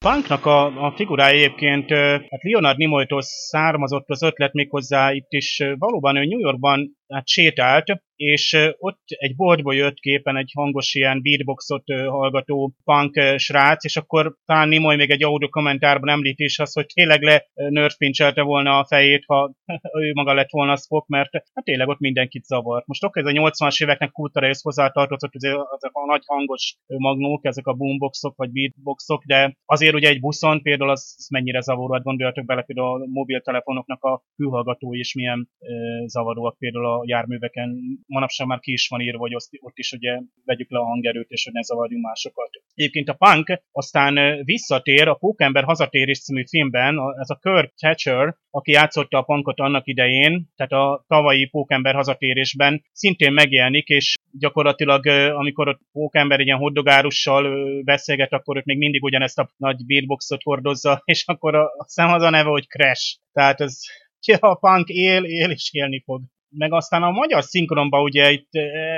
[0.06, 1.90] Punknak a, a figurája egyébként,
[2.30, 8.02] hát Leonard Nimoytól származott az ötlet méghozzá itt is valóban ő New Yorkban hát sétált,
[8.16, 14.36] és ott egy boltból jött képen egy hangos ilyen beatboxot hallgató punk srác, és akkor
[14.46, 18.86] talán Nimoy még egy audio kommentárban említi is azt, hogy tényleg le nörfpincselte volna a
[18.86, 19.54] fejét, ha
[20.02, 22.88] ő maga lett volna Spock, mert hát tényleg ott mindenkit zavart.
[22.88, 27.68] Most oké, ez a 80-as éveknek kultúra ez hozzátartozott, ezek a nagy hangos magnók, ezek
[27.68, 32.04] a boomboxok vagy beatboxok, de azért ugye egy buszon például az, az mennyire zavaró, hát
[32.04, 35.68] gondoljatok bele például a mobiltelefonoknak a fülhallgatói is milyen e,
[36.08, 40.72] zavaróak például a járműveken manapság már ki is van írva, hogy ott is ugye vegyük
[40.72, 42.50] le a hangerőt, és hogy ne zavarjunk másokat.
[42.74, 48.72] Egyébként a punk aztán visszatér a Pókember hazatérés című filmben, ez a Kurt Thatcher, aki
[48.72, 55.68] játszotta a punkot annak idején, tehát a tavalyi Pókember hazatérésben szintén megjelenik, és gyakorlatilag amikor
[55.68, 61.24] a Pókember ilyen hoddogárussal beszélget, akkor őt még mindig ugyanezt a nagy beatboxot hordozza, és
[61.26, 63.18] akkor a, a szem az a neve, hogy Crash.
[63.34, 63.80] Tehát ez
[64.26, 68.50] ja, a punk él, él és élni fog meg aztán a magyar szinkronban ugye itt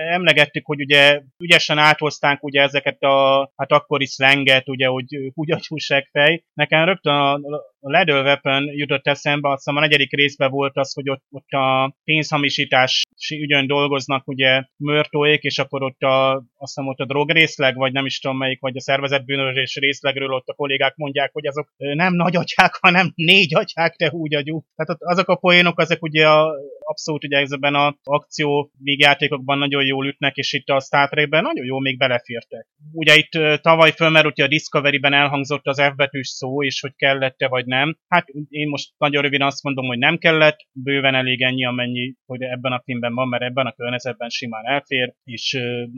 [0.09, 6.43] emlegettük, hogy ugye ügyesen áthoztánk ugye ezeket a, hát akkori szlenget, ugye, hogy húgyatyúság fej.
[6.53, 7.39] Nekem rögtön a
[7.79, 11.95] Ledel Weapon jutott eszembe, azt hiszem a negyedik részben volt az, hogy ott, ott a
[12.03, 17.91] pénzhamisítás ügyön dolgoznak ugye mörtóék, és akkor ott a, azt hiszem ott a drogrészleg, vagy
[17.91, 22.13] nem is tudom melyik, vagy a szervezetbűnözés részlegről ott a kollégák mondják, hogy azok nem
[22.13, 24.63] nagy atyák, hanem négy atyák, te húgyagyú.
[24.75, 26.53] Tehát ott azok a poénok, azok ugye a,
[26.83, 31.65] abszolút ugye ezekben az akció végjátékokban nagyon jól ütnek, és itt a Star Trekben nagyon
[31.65, 32.67] jól még belefértek.
[32.91, 37.47] Ugye itt tavaly fölmerült, hogy a Discovery-ben elhangzott az F betűs szó, és hogy kellette
[37.47, 37.97] vagy nem.
[38.07, 42.41] Hát én most nagyon röviden azt mondom, hogy nem kellett, bőven elég ennyi, amennyi, hogy
[42.41, 45.57] ebben a filmben van, mert ebben a környezetben simán elfér, és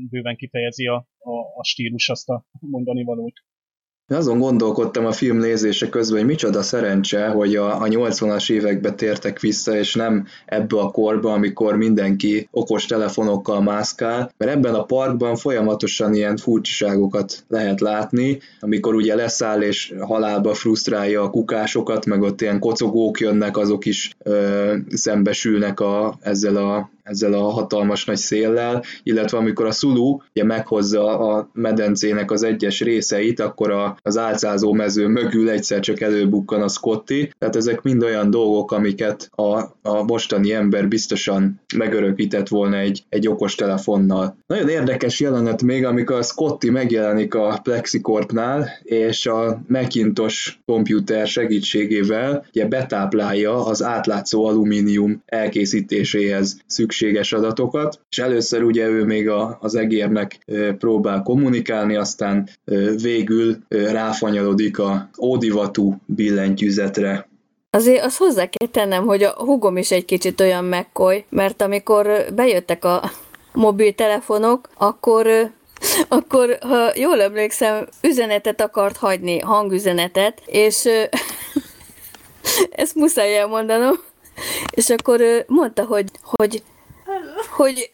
[0.10, 3.34] bőven kifejezi a, a, a stílus azt a mondani valót.
[4.08, 9.40] Azon gondolkodtam a film nézése közben, hogy micsoda szerencse, hogy a, a 80-as évekbe tértek
[9.40, 15.36] vissza, és nem ebbe a korba, amikor mindenki okos telefonokkal mászkál, mert ebben a parkban
[15.36, 22.42] folyamatosan ilyen furcsaságokat lehet látni, amikor ugye leszáll és halálba frusztrálja a kukásokat, meg ott
[22.42, 28.84] ilyen kocogók jönnek, azok is ö, szembesülnek a, ezzel a ezzel a hatalmas nagy széllel,
[29.04, 34.74] illetve amikor a Sulu ugye meghozza a medencének az egyes részeit, akkor a, az álcázó
[34.74, 40.04] mező mögül egyszer csak előbukkan a Scotty, tehát ezek mind olyan dolgok, amiket a, a
[40.04, 44.38] mostani ember biztosan megörökített volna egy, egy okos telefonnal.
[44.48, 52.46] Nagyon érdekes jelenet még, amikor a Scotty megjelenik a Plexicorpnál, és a Macintosh komputer segítségével
[52.50, 59.76] ugye betáplálja az átlátszó alumínium elkészítéséhez szükséges adatokat, és először ugye ő még a, az
[59.76, 60.38] egérnek
[60.78, 62.50] próbál kommunikálni, aztán
[63.02, 63.58] végül
[63.92, 67.28] ráfanyarodik a ódivatú billentyűzetre.
[67.70, 72.26] Azért azt hozzá kell tennem, hogy a hugom is egy kicsit olyan megkoly, mert amikor
[72.36, 73.12] bejöttek a
[73.54, 75.28] mobiltelefonok, akkor
[76.08, 80.90] akkor, ha jól emlékszem, üzenetet akart hagyni, hangüzenetet, és
[82.72, 83.96] ezt muszáj elmondanom,
[84.70, 86.64] és akkor mondta, hogy, hogy
[87.50, 87.92] hogy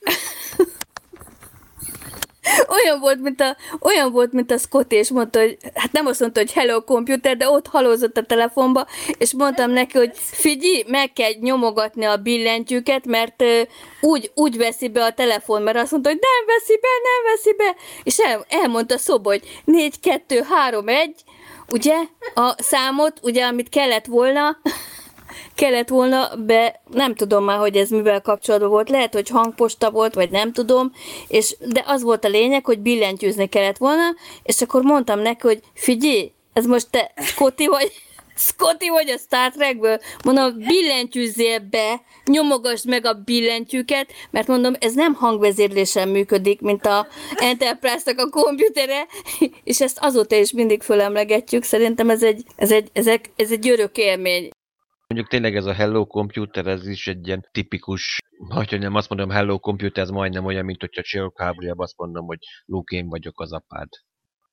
[2.70, 6.20] olyan volt, mint a, olyan volt, mint a Scott, és mondta, hogy hát nem azt
[6.20, 8.88] mondta, hogy hello computer, de ott halózott a telefonba,
[9.18, 13.62] és mondtam neki, hogy figyelj, meg kell nyomogatni a billentyűket, mert uh,
[14.02, 17.54] úgy, úgy veszi be a telefon, mert azt mondta, hogy nem veszi be, nem veszi
[17.58, 21.24] be, és el, elmondta szoba, hogy 4, 2, 3, 1,
[21.72, 21.96] ugye,
[22.34, 24.58] a számot, ugye, amit kellett volna,
[25.56, 30.14] kellett volna be, nem tudom már, hogy ez mivel kapcsolatban volt, lehet, hogy hangposta volt,
[30.14, 30.92] vagy nem tudom,
[31.28, 35.60] és, de az volt a lényeg, hogy billentyűzni kellett volna, és akkor mondtam neki, hogy
[35.74, 37.92] figyelj, ez most te Scotty vagy,
[38.48, 44.94] Scotty vagy a Star Trekből, mondom, billentyűzzél be, nyomogasd meg a billentyűket, mert mondom, ez
[44.94, 49.08] nem hangvezérlésen működik, mint a Enterprise-nak a komputere,
[49.64, 53.70] és ezt azóta is mindig fölemlegetjük, szerintem ez egy, ez egy, ez egy, ez egy
[53.70, 54.50] örök élmény.
[55.14, 58.18] Mondjuk tényleg ez a Hello Computer, ez is egy ilyen tipikus,
[58.50, 62.26] hogy nem azt mondom Hello Computer, ez majdnem olyan, mint hogyha Csillagok háborújában azt mondom,
[62.26, 63.88] hogy Luke, én vagyok az apád.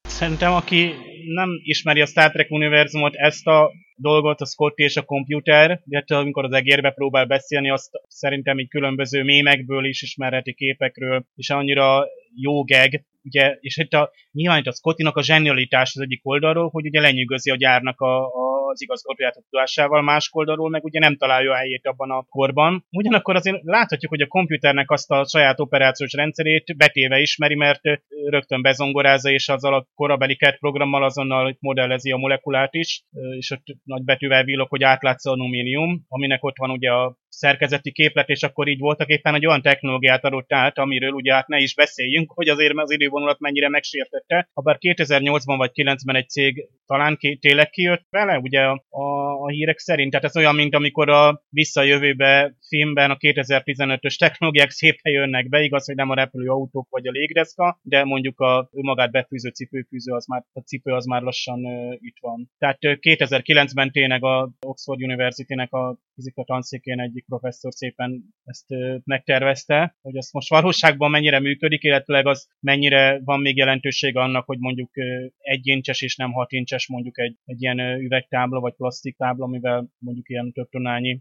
[0.03, 0.93] Szerintem, aki
[1.35, 6.17] nem ismeri a Star Trek univerzumot, ezt a dolgot, a Scotty és a komputer, illetve
[6.17, 12.07] amikor az egérbe próbál beszélni, azt szerintem így különböző mémekből is ismerheti képekről, és annyira
[12.35, 16.69] jó geg, ugye, és itt a, nyilván itt a Scottinak a zsenialitás az egyik oldalról,
[16.69, 21.17] hogy ugye lenyűgözi a gyárnak a, a az igazgatóját tudásával, más oldalról meg ugye nem
[21.17, 22.85] találja a helyét abban a korban.
[22.91, 27.81] Ugyanakkor azért láthatjuk, hogy a komputernek azt a saját operációs rendszerét betéve ismeri, mert
[28.29, 33.05] rögtön bezongorázza, és azzal a korabeli CAT programmal azonnal modellezi a molekulát is,
[33.37, 37.93] és ott nagy betűvel villog, hogy átlátsz a numínium, aminek ott van ugye a szerkezeti
[37.93, 41.59] képlet, és akkor így voltak éppen egy olyan technológiát adott át, amiről ugye hát ne
[41.59, 44.49] is beszéljünk, hogy azért az idővonulat mennyire megsértette.
[44.55, 49.49] Ha bár 2008-ban vagy 2009-ben egy cég talán ki, tényleg kijött vele, ugye a, a,
[49.49, 50.11] hírek szerint.
[50.11, 55.87] Tehát ez olyan, mint amikor a visszajövőbe filmben a 2015-ös technológiák szépen jönnek be, igaz,
[55.87, 60.27] hogy nem a repülő autók vagy a légreszka, de mondjuk a magát befűző cipőfűző az
[60.27, 62.51] már, a cipő az már lassan uh, itt van.
[62.59, 68.67] Tehát uh, 2009-ben tényleg a Oxford University-nek a fizika tanszékén egyik professzor szépen ezt
[69.05, 74.59] megtervezte, hogy ez most valóságban mennyire működik, illetőleg az mennyire van még jelentősége annak, hogy
[74.59, 74.91] mondjuk
[75.39, 75.67] egy
[76.03, 76.53] és nem hat
[76.87, 80.69] mondjuk egy, egy ilyen üvegtábla vagy plastiktábla, amivel mondjuk ilyen több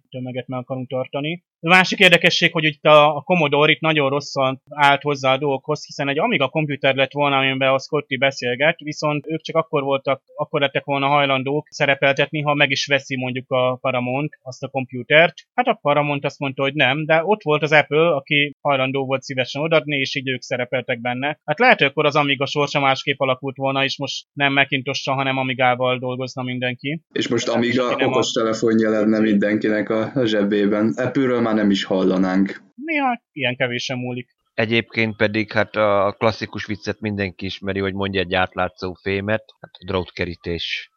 [0.10, 1.43] tömeget meg akarunk tartani.
[1.66, 5.86] A másik érdekesség, hogy itt a, a Commodore itt nagyon rosszan állt hozzá a dolgokhoz,
[5.86, 10.22] hiszen egy Amiga komputer lett volna, amiben a Scotty beszélget, viszont ők csak akkor voltak,
[10.36, 15.34] akkor lettek volna hajlandók szerepeltetni, ha meg is veszi mondjuk a Paramount azt a komputert.
[15.53, 19.22] Hát a Paramount azt mondta, hogy nem, de ott volt az Apple, aki hajlandó volt
[19.22, 21.39] szívesen odadni, és így ők szerepeltek benne.
[21.45, 25.38] Hát lehet, hogy akkor az Amiga sorsa másképp alakult volna, és most nem macintosh hanem
[25.38, 27.01] Amigával dolgozna mindenki.
[27.11, 30.93] És most Amiga okostelefonja lenne mindenkinek a zsebében.
[30.97, 32.64] Apple-ről már nem is hallanánk.
[32.76, 34.30] Néha ilyen kevésen múlik.
[34.53, 40.89] Egyébként pedig hát a klasszikus viccet mindenki ismeri, hogy mondja egy átlátszó fémet, hát drótkerítés.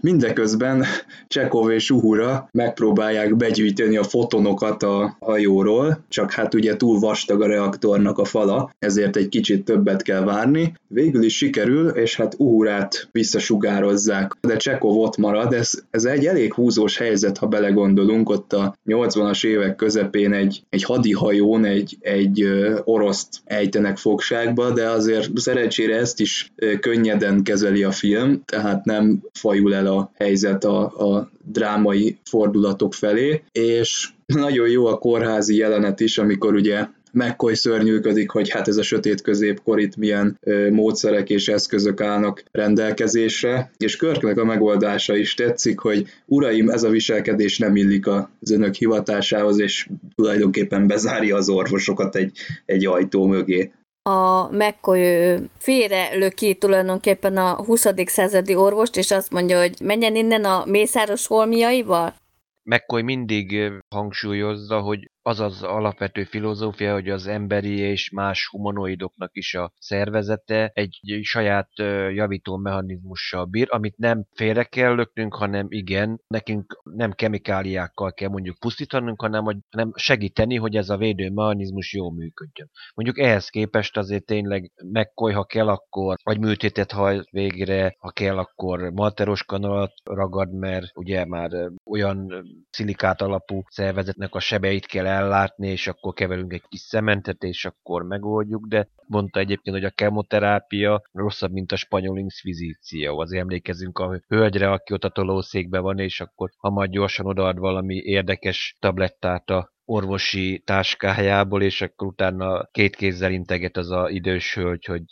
[0.00, 0.84] Mindeközben
[1.28, 7.46] Csekov és Uhura megpróbálják begyűjteni a fotonokat a hajóról, csak hát ugye túl vastag a
[7.46, 10.72] reaktornak a fala, ezért egy kicsit többet kell várni.
[10.88, 15.52] Végül is sikerül, és hát Uhurát visszasugározzák, de Csekov ott marad.
[15.52, 20.84] Ez, ez egy elég húzós helyzet, ha belegondolunk, ott a 80-as évek közepén egy, egy
[20.84, 22.44] hadihajón egy, egy
[22.84, 29.74] oroszt ejtenek fogságba, de azért szerencsére ezt is könnyeden kezeli a film, tehát nem fajul
[29.74, 36.18] el a helyzet a, a drámai fordulatok felé, és nagyon jó a kórházi jelenet is,
[36.18, 41.48] amikor ugye McCoy szörnyűködik, hogy hát ez a sötét középkor itt milyen ö, módszerek és
[41.48, 47.76] eszközök állnak rendelkezésre, és Körknek a megoldása is tetszik, hogy uraim, ez a viselkedés nem
[47.76, 52.32] illik az önök hivatásához, és tulajdonképpen bezárja az orvosokat egy,
[52.66, 53.72] egy ajtó mögé
[54.02, 57.86] a McCoy félre löki tulajdonképpen a 20.
[58.06, 62.14] századi orvost, és azt mondja, hogy menjen innen a mészáros holmiaival?
[62.62, 69.54] McCoy mindig hangsúlyozza, hogy az az alapvető filozófia, hogy az emberi és más humanoidoknak is
[69.54, 71.68] a szervezete egy saját
[72.14, 78.58] javító mechanizmussal bír, amit nem félre kell löknünk, hanem igen, nekünk nem kemikáliákkal kell mondjuk
[78.58, 82.70] pusztítanunk, hanem, hogy, hanem segíteni, hogy ez a védő mechanizmus jól működjön.
[82.94, 88.38] Mondjuk ehhez képest azért tényleg megkoly, ha kell, akkor vagy műtétet hajt végre, ha kell,
[88.38, 91.50] akkor malteros kanalat ragad, mert ugye már
[91.84, 97.64] olyan szilikát alapú szervezetnek a sebeit kell ellátni, és akkor keverünk egy kis szementet, és
[97.64, 103.18] akkor megoldjuk, de mondta egyébként, hogy a kemoterápia rosszabb, mint a spanyol inkvizíció.
[103.18, 107.58] Az emlékezünk a hölgyre, aki ott a tolószékben van, és akkor ha majd gyorsan odaad
[107.58, 114.54] valami érdekes tablettát a orvosi táskájából, és akkor utána két kézzel integet az a idős
[114.54, 115.02] hölgy, hogy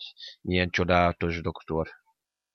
[0.41, 1.89] milyen csodálatos doktor.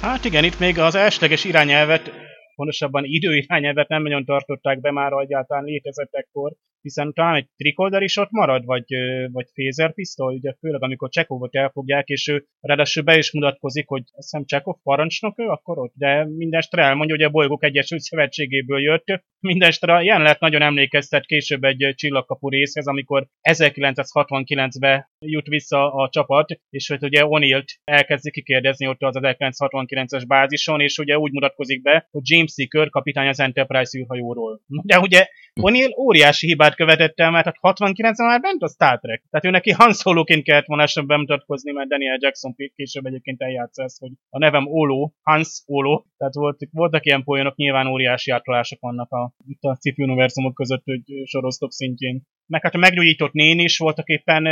[0.04, 2.12] Hát igen, itt még az elsőleges irányelvet,
[2.56, 6.52] pontosabban időirányelvet nem nagyon tartották be már egyáltalán létezett ekkor,
[6.86, 8.86] hiszen talán egy trikolder is ott marad, vagy,
[9.32, 9.46] vagy
[9.94, 14.46] pisztoly, ugye főleg amikor Csekovot elfogják, és ő ráadásul be is mutatkozik, hogy azt hiszem
[14.46, 19.24] Csekov parancsnok ő akkor ott, de mindestre elmondja, hogy a Bolygók Egyesült Szövetségéből jött.
[19.40, 26.88] Mindestre lehet nagyon emlékeztet később egy csillagkapu részhez, amikor 1969-ben jut vissza a csapat, és
[26.88, 32.22] hogy ugye O'Neill-t elkezdi kikérdezni ott az 1969-es bázison, és ugye úgy mutatkozik be, hogy
[32.24, 32.56] James C.
[32.56, 34.62] Kirk kapitány az Enterprise űrhajóról.
[34.68, 35.28] De ugye
[35.62, 39.24] O'Neill óriási hibát követett el, mert 69-ben már bent a Star Trek.
[39.30, 43.84] Tehát ő neki Han Solo-ként kellett volna sem bemutatkozni, mert Daniel Jackson később egyébként eljátsza
[43.84, 46.04] ezt, hogy a nevem Olo, Hans Olo.
[46.18, 50.84] Tehát volt, voltak ilyen poénok, nyilván óriási átolások vannak a, itt a sci univerzumok között,
[50.84, 52.22] hogy sorosztok szintjén.
[52.48, 54.46] Meg hát a meggyógyított nén is voltak éppen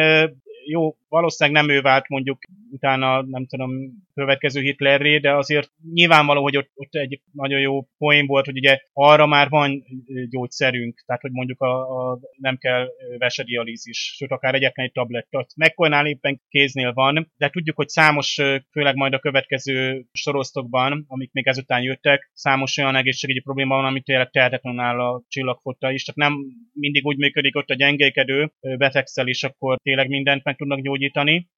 [0.66, 2.38] jó, valószínűleg nem ő vált mondjuk
[2.70, 3.72] utána, nem tudom,
[4.14, 8.80] következő Hitlerré, de azért nyilvánvaló, hogy ott, ott egy nagyon jó poén volt, hogy ugye
[8.94, 9.84] arra már van
[10.30, 12.88] gyógyszerünk, tehát hogy mondjuk a, a nem kell
[13.18, 15.54] vesedialízis, sőt akár egyetlen egy tablettat.
[15.56, 18.42] McCoy-nál éppen kéznél van, de tudjuk, hogy számos,
[18.72, 24.04] főleg majd a következő sorosztokban, amik még ezután jöttek, számos olyan egészségügyi probléma van, amit
[24.04, 26.40] tényleg tehetetlen áll a csillagfotta is, tehát nem
[26.74, 31.02] mindig úgy működik ott a gyengékedő betegszel is, akkor tényleg mindent meg tudnak gyógyítani,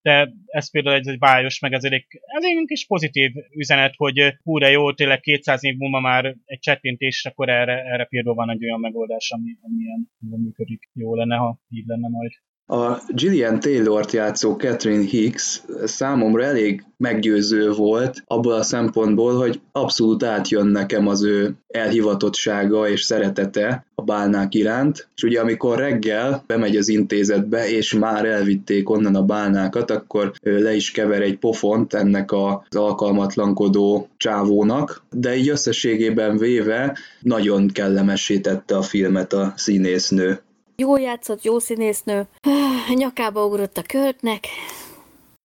[0.02, 4.36] de ez például egy, egy bájos, meg ez egy, ez egy kis pozitív üzenet, hogy
[4.44, 8.50] hú, de jó, tényleg 200 év múlva már egy csettintés, akkor erre, erre például van
[8.50, 10.90] egy olyan megoldás, ami, ami ilyen működik.
[10.94, 12.32] Jó lenne, ha így lenne majd.
[12.68, 20.24] A Gillian Taylor-t játszó Catherine Hicks számomra elég meggyőző volt abból a szempontból, hogy abszolút
[20.24, 26.76] átjön nekem az ő elhivatottsága és szeretete a bálnák iránt, és ugye amikor reggel bemegy
[26.76, 32.32] az intézetbe, és már elvitték onnan a bálnákat, akkor le is kever egy pofont ennek
[32.32, 40.40] az alkalmatlankodó csávónak, de így összességében véve nagyon kellemesítette a filmet a színésznő.
[40.76, 42.28] Jó játszott, jó színésznő.
[42.96, 44.46] Nyakába ugrott a költnek.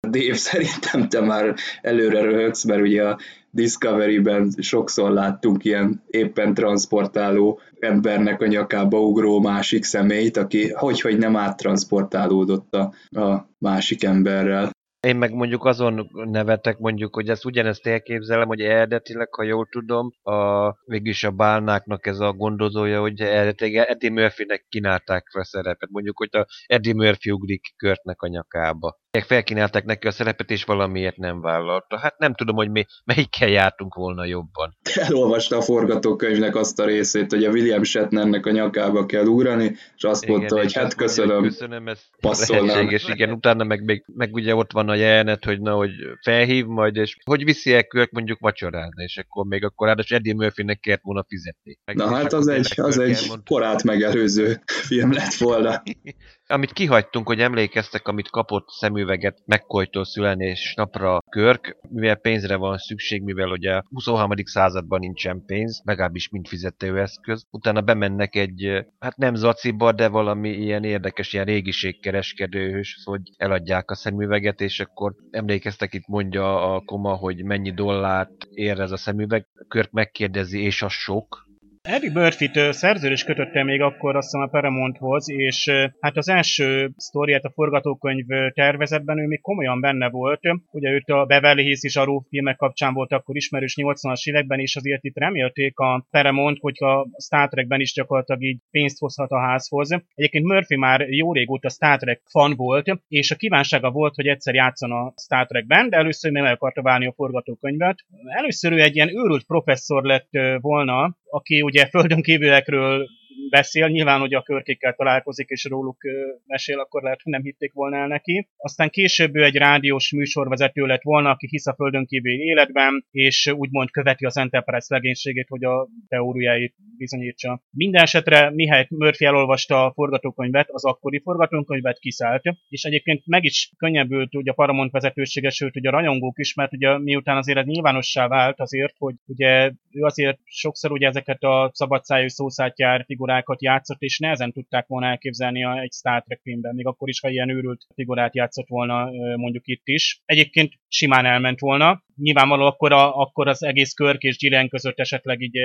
[0.09, 3.17] Dave, szerintem te már előre röhögsz, mert ugye a
[3.51, 11.17] Discovery-ben sokszor láttunk ilyen éppen transportáló embernek a nyakába ugró másik személyt, aki hogy, hogy
[11.17, 14.71] nem áttransportálódott a, a másik emberrel.
[15.08, 20.12] Én meg mondjuk azon nevetek mondjuk, hogy ezt ugyanezt elképzelem, hogy eredetileg, ha jól tudom,
[20.22, 25.89] a, végülis a bálnáknak ez a gondozója, hogy eredetileg Eddie Murphy-nek kínálták fel szerepet.
[25.89, 31.18] Mondjuk, hogy a Eddie Murphy ugrik Körtnek a nyakába felkínálták neki a szerepet, és valamiért
[31.18, 31.97] nem vállalta.
[31.97, 34.78] Hát nem tudom, hogy mi, melyikkel jártunk volna jobban.
[34.95, 40.03] Elolvasta a forgatókönyvnek azt a részét, hogy a William Shatnernek a nyakába kell ugrani, és
[40.03, 41.99] azt igen, mondta, hogy hát köszönöm, köszönöm ez
[42.47, 45.91] lehetséges, igen, utána meg, meg, meg, ugye ott van a jelenet, hogy na, hogy
[46.24, 50.34] felhív majd, és hogy viszi el Kirk mondjuk vacsorázni, és akkor még akkor ráadásul Eddie
[50.34, 51.80] Murphy-nek kellett volna fizetni.
[51.86, 55.82] Meg na hát az egy, az egy korát megelőző film lett volna.
[56.52, 63.24] Amit kihagytunk, hogy emlékeztek, amit kapott szemüveget McCoy-tól születés napra Körk, mivel pénzre van szükség,
[63.24, 64.32] mivel ugye a 23.
[64.43, 67.45] században nincsen pénz, legalábbis mint fizető eszköz.
[67.52, 73.95] Utána bemennek egy, hát nem zaciba, de valami ilyen érdekes, ilyen régiségkereskedőhöz, hogy eladják a
[73.95, 79.47] szemüveget, és akkor emlékeztek itt mondja a koma, hogy mennyi dollárt ér ez a szemüveg.
[79.68, 81.49] Körk megkérdezi, és a sok,
[81.82, 87.43] Eddie Murphy-t szerződés kötötte még akkor azt hiszem a Paramounthoz, és hát az első sztoriát
[87.43, 90.39] a forgatókönyv tervezetben ő még komolyan benne volt.
[90.71, 94.75] Ugye őt a Beverly Hills is a filmek kapcsán volt akkor ismerős 80-as években, és
[94.75, 99.39] azért itt remélték a Paramount, hogy a Star Trekben is gyakorlatilag így pénzt hozhat a
[99.39, 99.91] házhoz.
[100.15, 104.53] Egyébként Murphy már jó régóta Star Trek fan volt, és a kívánsága volt, hogy egyszer
[104.53, 107.99] játszon a Star Trekben, de először nem el akarta válni a forgatókönyvet.
[108.25, 110.30] Először ő egy ilyen őrült professzor lett
[110.61, 113.09] volna, aki ugye földön kívülekről
[113.50, 115.98] beszél, nyilván, hogy a körkékkel találkozik és róluk
[116.46, 118.48] mesél, akkor lehet, hogy nem hitték volna el neki.
[118.58, 123.92] Aztán később egy rádiós műsorvezető lett volna, aki hisz a földön kívüli életben, és úgymond
[123.92, 127.64] követi az Enterprise legénységét, hogy a teóriáit bizonyítsa.
[127.72, 133.72] Minden esetre, mihely Murphy elolvasta a forgatókönyvet, az akkori forgatókönyvet kiszállt, és egyébként meg is
[133.78, 137.66] könnyebbült ugye a Paramount vezetősége, sőt ugye a rajongók is, mert ugye miután azért ez
[137.66, 143.61] nyilvánossá vált azért, hogy ugye ő azért sokszor ugye ezeket a szabadszájú szószátjár figurák figurákat
[143.61, 147.49] játszott, és nehezen tudták volna elképzelni egy Star Trek filmben, még akkor is, ha ilyen
[147.49, 150.21] őrült figurát játszott volna mondjuk itt is.
[150.25, 155.41] Egyébként simán elment volna, nyilvánvaló akkor, a, akkor az egész Körk és Gillian között esetleg
[155.41, 155.57] így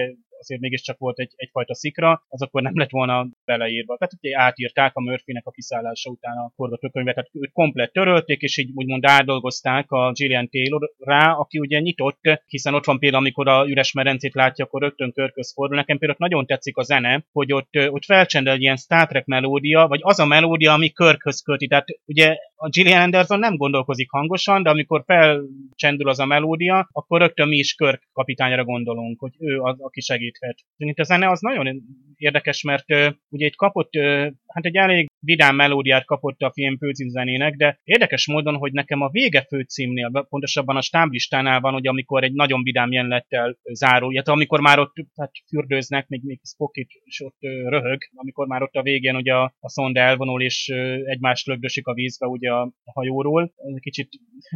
[0.45, 3.97] azért mégiscsak volt egy, egyfajta szikra, az akkor nem lett volna beleírva.
[3.97, 8.57] Tehát ugye átírták a Murphynek a kiszállása után a forgatókönyvet, tehát őt komplet törölték, és
[8.57, 13.49] így úgymond átdolgozták a Gillian Taylor rá, aki ugye nyitott, hiszen ott van például, amikor
[13.49, 15.77] a üres merencét látja, akkor rögtön körköz fordul.
[15.77, 19.87] Nekem például nagyon tetszik a zene, hogy ott, ott felcsendel egy ilyen Star Trek melódia,
[19.87, 21.67] vagy az a melódia, ami körkhöz köti.
[21.67, 26.44] Tehát ugye a Gillian Anderson nem gondolkozik hangosan, de amikor felcsendül az a melódia,
[26.93, 30.59] akkor rögtön mi is Körk kapitányra gondolunk, hogy ő az, aki segíthet.
[30.77, 31.83] Itt a zene az nagyon
[32.17, 36.77] érdekes, mert uh, ugye itt kapott, uh, hát egy elég vidám melódiát kapott a film
[36.77, 42.25] főcímzenének, de érdekes módon, hogy nekem a vége főcímnél, pontosabban a stáblistánál van, hogy amikor
[42.25, 47.21] egy nagyon vidám jelenettel zárul, illetve amikor már ott hát fürdőznek, még, még Spock is
[47.21, 50.79] ott uh, röhög, amikor már ott a végén ugye a, a szonda elvonul, és uh,
[51.05, 53.53] egymást lögdösik a vízbe ugye a hajóról.
[53.57, 54.09] Ez kicsit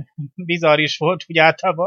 [0.51, 1.78] bizarr is volt, ugye általában.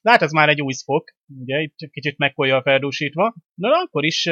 [0.00, 3.34] Lát, ez már egy új Spock, ugye, itt kicsit megkolja feldúsítva.
[3.54, 4.26] De akkor is,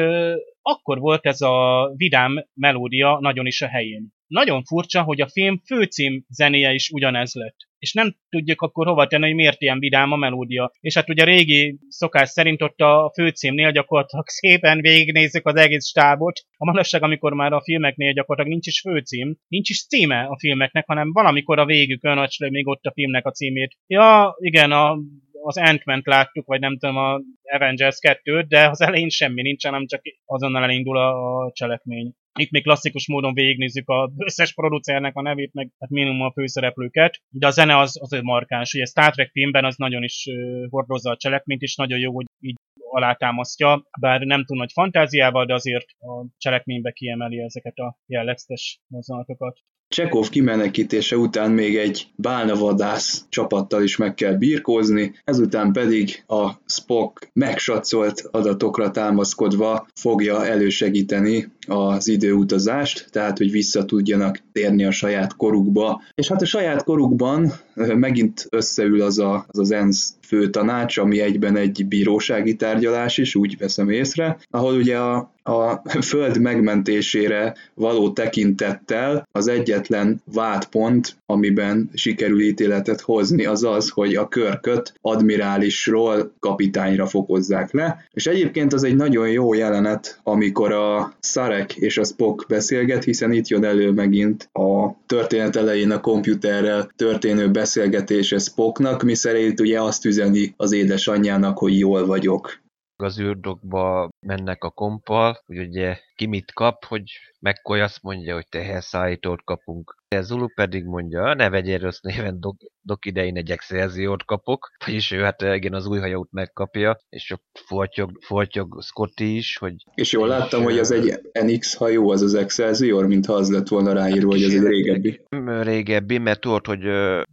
[0.61, 4.15] akkor volt ez a vidám melódia nagyon is a helyén.
[4.27, 7.55] Nagyon furcsa, hogy a film főcím zenéje is ugyanez lett.
[7.79, 10.71] És nem tudjuk akkor hova tenni, hogy miért ilyen vidám a melódia.
[10.79, 15.87] És hát ugye a régi szokás szerint ott a főcímnél gyakorlatilag szépen végignézzük az egész
[15.87, 16.39] stábot.
[16.57, 20.85] A manapság, amikor már a filmeknél gyakorlatilag nincs is főcím, nincs is címe a filmeknek,
[20.87, 23.77] hanem valamikor a végükön, vagy még ott a filmnek a címét.
[23.87, 24.97] Ja, igen, a
[25.41, 29.85] az ant láttuk, vagy nem tudom, a Avengers 2-t, de az elején semmi nincs, hanem
[29.85, 32.13] csak azonnal elindul a, a cselekmény.
[32.39, 37.21] Itt még klasszikus módon végignézzük a összes producernek a nevét, meg hát minimum a főszereplőket,
[37.29, 38.73] de a zene az, az markáns.
[38.73, 40.27] Ugye Star Trek filmben az nagyon is
[40.69, 42.55] hordozza a cselekményt, és nagyon jó, hogy így
[42.89, 49.59] alátámasztja, bár nem túl nagy fantáziával, de azért a cselekménybe kiemeli ezeket a jellegzetes mozzanatokat.
[49.89, 57.29] Csekov kimenekítése után még egy bálnavadász csapattal is meg kell birkózni, ezután pedig a Spock
[57.33, 66.01] megsatszollt adatokra támaszkodva fogja elősegíteni az időutazást, tehát hogy vissza tudjanak térni a saját korukba.
[66.15, 71.55] És hát a saját korukban megint összeül az a, az, az ENSZ főtanács, ami egyben
[71.55, 79.27] egy bírósági tárgyalás is, úgy veszem észre, ahol ugye a a föld megmentésére való tekintettel
[79.31, 87.71] az egyetlen vádpont, amiben sikerül ítéletet hozni, az az, hogy a körköt admirálisról kapitányra fokozzák
[87.71, 88.05] le.
[88.13, 93.31] És egyébként az egy nagyon jó jelenet, amikor a Sarek és a Spock beszélget, hiszen
[93.31, 100.05] itt jön elő megint a történet elején a komputerrel történő beszélgetése Spocknak, miszerint ugye azt
[100.17, 102.59] üzeni az édesanyjának, hogy jól vagyok.
[102.95, 107.03] Az űrdokba mennek a kompal, hogy ugye ki mit kap, hogy
[107.39, 109.95] McCoy azt mondja, hogy teherszállítót kapunk.
[110.15, 115.11] A Zulu pedig mondja, ne vegyél rossz néven, dok, dok idején egy excelziót kapok, vagyis
[115.11, 119.75] ő hát igen az új hajót megkapja, és csak fortyog, fortyog Scotty is, hogy...
[119.93, 123.93] És jól láttam, hogy az egy NX hajó, az az Excelsior, mintha az lett volna
[123.93, 125.21] ráírva, hogy ez egy régebbi.
[125.61, 126.83] Régebbi, mert tudod, hogy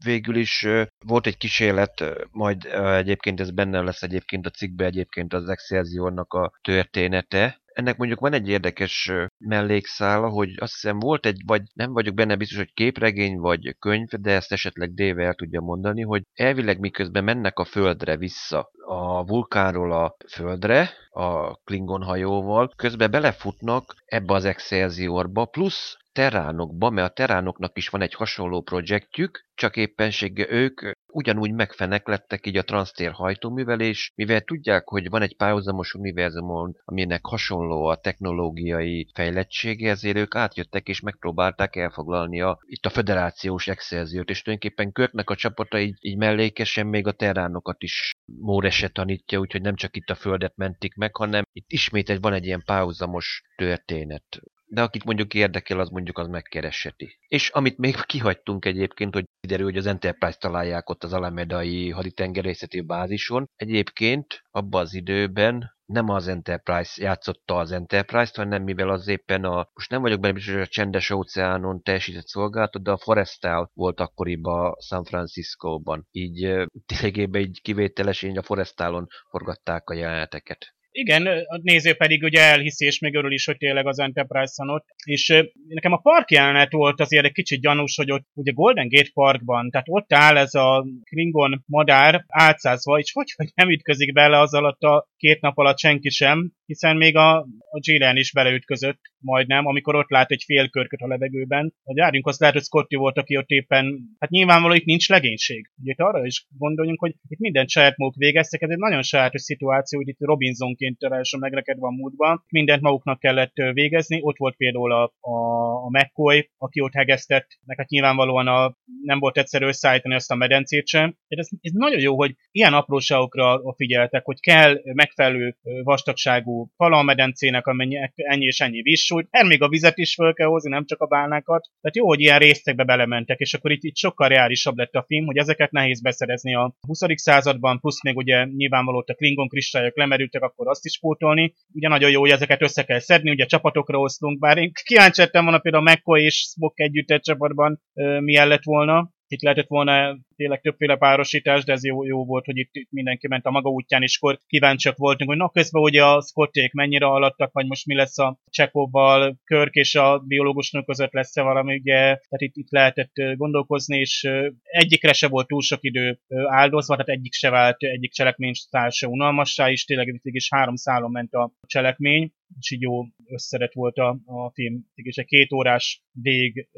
[0.04, 0.66] végül is
[1.06, 6.52] volt egy kísérlet, majd egyébként ez benne lesz egyébként a cikkbe egyébként az Excelsiornak a
[6.74, 12.14] története, ennek mondjuk van egy érdekes mellékszála, hogy azt hiszem volt egy, vagy nem vagyok
[12.14, 16.78] benne biztos, hogy képregény vagy könyv, de ezt esetleg Déve el tudja mondani, hogy elvileg
[16.78, 24.34] miközben mennek a földre vissza, a vulkánról a földre, a Klingon hajóval, közben belefutnak ebbe
[24.34, 30.80] az Excelsiorba, plusz teránokba, mert a teránoknak is van egy hasonló projektjük, csak éppenséggel ők
[31.12, 36.76] ugyanúgy megfenek lettek így a transztér hajtóművel, és mivel tudják, hogy van egy párhuzamos univerzumon,
[36.84, 43.68] aminek hasonló a technológiai fejlettsége, ezért ők átjöttek és megpróbálták elfoglalni a, itt a federációs
[43.68, 49.38] excelziót, és tulajdonképpen Körknek a csapata így, így mellékesen még a teránokat is Móre tanítja,
[49.38, 52.62] úgyhogy nem csak itt a földet mentik meg, hanem itt ismét egy, van egy ilyen
[52.64, 57.18] párhuzamos történet de akit mondjuk érdekel, az mondjuk az megkeresseti.
[57.28, 62.80] És amit még kihagytunk egyébként, hogy kiderül, hogy az Enterprise találják ott az alamedai haditengerészeti
[62.80, 63.50] bázison.
[63.56, 69.68] Egyébként abban az időben nem az Enterprise játszotta az Enterprise-t, hanem mivel az éppen a,
[69.74, 74.00] most nem vagyok benne biztos, hogy a csendes óceánon teljesített szolgálatot, de a Forestal volt
[74.00, 76.06] akkoriban San Francisco-ban.
[76.10, 80.73] Így ténylegében így kivételesen a Forestalon forgatták a jeleneteket.
[80.96, 84.86] Igen, a néző pedig ugye elhiszi, és még örül is, hogy tényleg az Enterprise-on ott.
[85.04, 89.10] És nekem a park jelenet volt azért egy kicsit gyanús, hogy ott ugye Golden Gate
[89.12, 94.40] Parkban, tehát ott áll ez a Klingon madár átszázva, és hogy, hogy nem ütközik bele
[94.40, 97.36] az alatt a két nap alatt senki sem, hiszen még a,
[97.70, 101.74] a Jiren is beleütközött, majdnem, amikor ott lát egy fél körköt a levegőben.
[101.84, 105.70] A járjunk, azt lehet, hogy Scotty volt, aki ott éppen, hát nyilvánvaló itt nincs legénység.
[105.82, 109.42] Ugye itt arra is gondoljunk, hogy itt minden saját maguk végeztek, ez egy nagyon sajátos
[109.42, 114.92] szituáció, hogy itt Robinsonként teljesen megrekedve a múltban, mindent maguknak kellett végezni, ott volt például
[114.92, 115.36] a, a,
[115.84, 120.34] a McCoy, aki ott hegesztett, meg hát nyilvánvalóan a, nem volt egyszerű összeállítani azt a
[120.34, 121.16] medencét sem.
[121.28, 127.66] Ez, ez nagyon jó, hogy ilyen apróságokra figyeltek, hogy kell megfelelő vastagságú fala a medencének,
[127.66, 128.82] amennyi ennyi és ennyi
[129.14, 131.68] vízsúly, er még a vizet is fel kell hozni, nem csak a bálnákat.
[131.80, 135.26] Tehát jó, hogy ilyen részekbe belementek, és akkor itt, itt sokkal reálisabb lett a film,
[135.26, 137.00] hogy ezeket nehéz beszerezni a 20.
[137.14, 141.54] században, plusz még ugye nyilvánvaló a Klingon kristályok lemerültek, akkor azt is pótolni.
[141.72, 145.42] Ugye nagyon jó, hogy ezeket össze kell szedni, ugye csapatokra osztunk, bár én kíváncsi lettem
[145.42, 147.82] volna például McCoy és Spock együtt egy csapatban
[148.20, 152.56] milyen lett volna, itt lehetett volna tényleg többféle párosítás, de ez jó, jó volt, hogy
[152.56, 156.20] itt, mindenki ment a maga útján, és akkor kíváncsiak voltunk, hogy na közben ugye a
[156.20, 161.42] Scotték mennyire alattak, vagy most mi lesz a Csekovval, Körk és a biológusnő között lesz-e
[161.42, 164.28] valami, ugye, tehát itt, itt lehetett gondolkozni, és
[164.62, 168.52] egyikre se volt túl sok idő áldozva, tehát egyik se vált, egyik cselekmény
[168.88, 173.96] se unalmassá, és tényleg is három szálon ment a cselekmény, és így jó összeret volt
[173.96, 176.68] a, a film, és egy két órás vég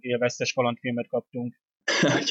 [0.00, 1.62] élveztes kalandfilmet kaptunk.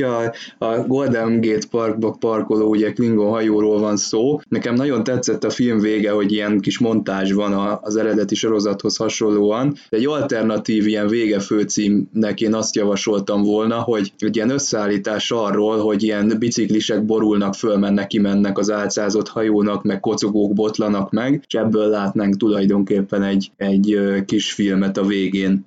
[0.60, 4.40] ha a Golden Gate Parkba parkoló, ugye Klingon hajóról van szó.
[4.50, 9.78] Nekem nagyon tetszett a film vége, hogy ilyen kis montázs van az eredeti sorozathoz hasonlóan.
[9.90, 15.78] De egy alternatív ilyen vége főcímnek én azt javasoltam volna, hogy egy ilyen összeállítás arról,
[15.78, 21.88] hogy ilyen biciklisek borulnak, fölmennek, kimennek az álcázott hajónak, meg kocogók botlanak meg, és ebből
[21.88, 25.66] látnánk tulajdonképpen egy, egy kis filmet a végén.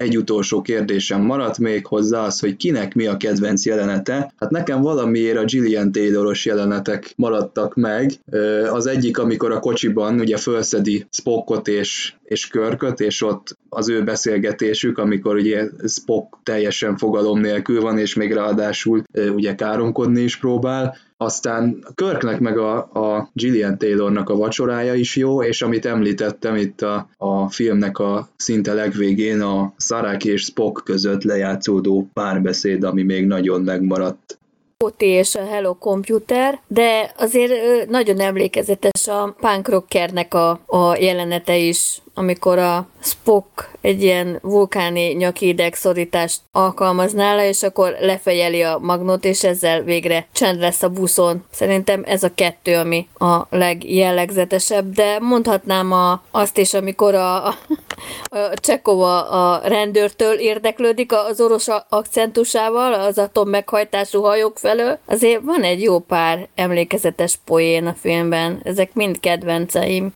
[0.00, 4.32] Egy utolsó kérdésem maradt még hozzá az, hogy kinek mi a kedvenc jelenete.
[4.36, 8.12] Hát nekem valamiért a Gillian Tayloros jelenetek maradtak meg.
[8.70, 14.04] Az egyik, amikor a kocsiban ugye fölszedi Spockot és, és Körköt, és ott az ő
[14.04, 19.02] beszélgetésük, amikor ugye Spock teljesen fogalom nélkül van, és még ráadásul
[19.34, 25.42] ugye káromkodni is próbál, aztán Körknek meg a, a Gillian Taylornak a vacsorája is jó,
[25.42, 31.22] és amit említettem itt a, a filmnek a szinte legvégén a Saraki és Spock között
[31.22, 34.38] lejátszódó párbeszéd, ami még nagyon megmaradt.
[34.84, 37.52] OT és a Hello Computer, de azért
[37.88, 45.12] nagyon emlékezetes a punk rockernek a, a jelenete is, amikor a Spock egy ilyen vulkáni
[45.12, 50.88] nyakideg szorítást alkalmaz nála, és akkor lefejeli a magnót, és ezzel végre csend lesz a
[50.88, 51.44] buszon.
[51.50, 57.54] Szerintem ez a kettő, ami a legjellegzetesebb, de mondhatnám a, azt is, amikor a, a,
[58.54, 64.98] Csekova a rendőrtől érdeklődik az orosz akcentusával, az atom meghajtású hajók felől.
[65.06, 70.12] Azért van egy jó pár emlékezetes poén a filmben, ezek mind kedvenceim.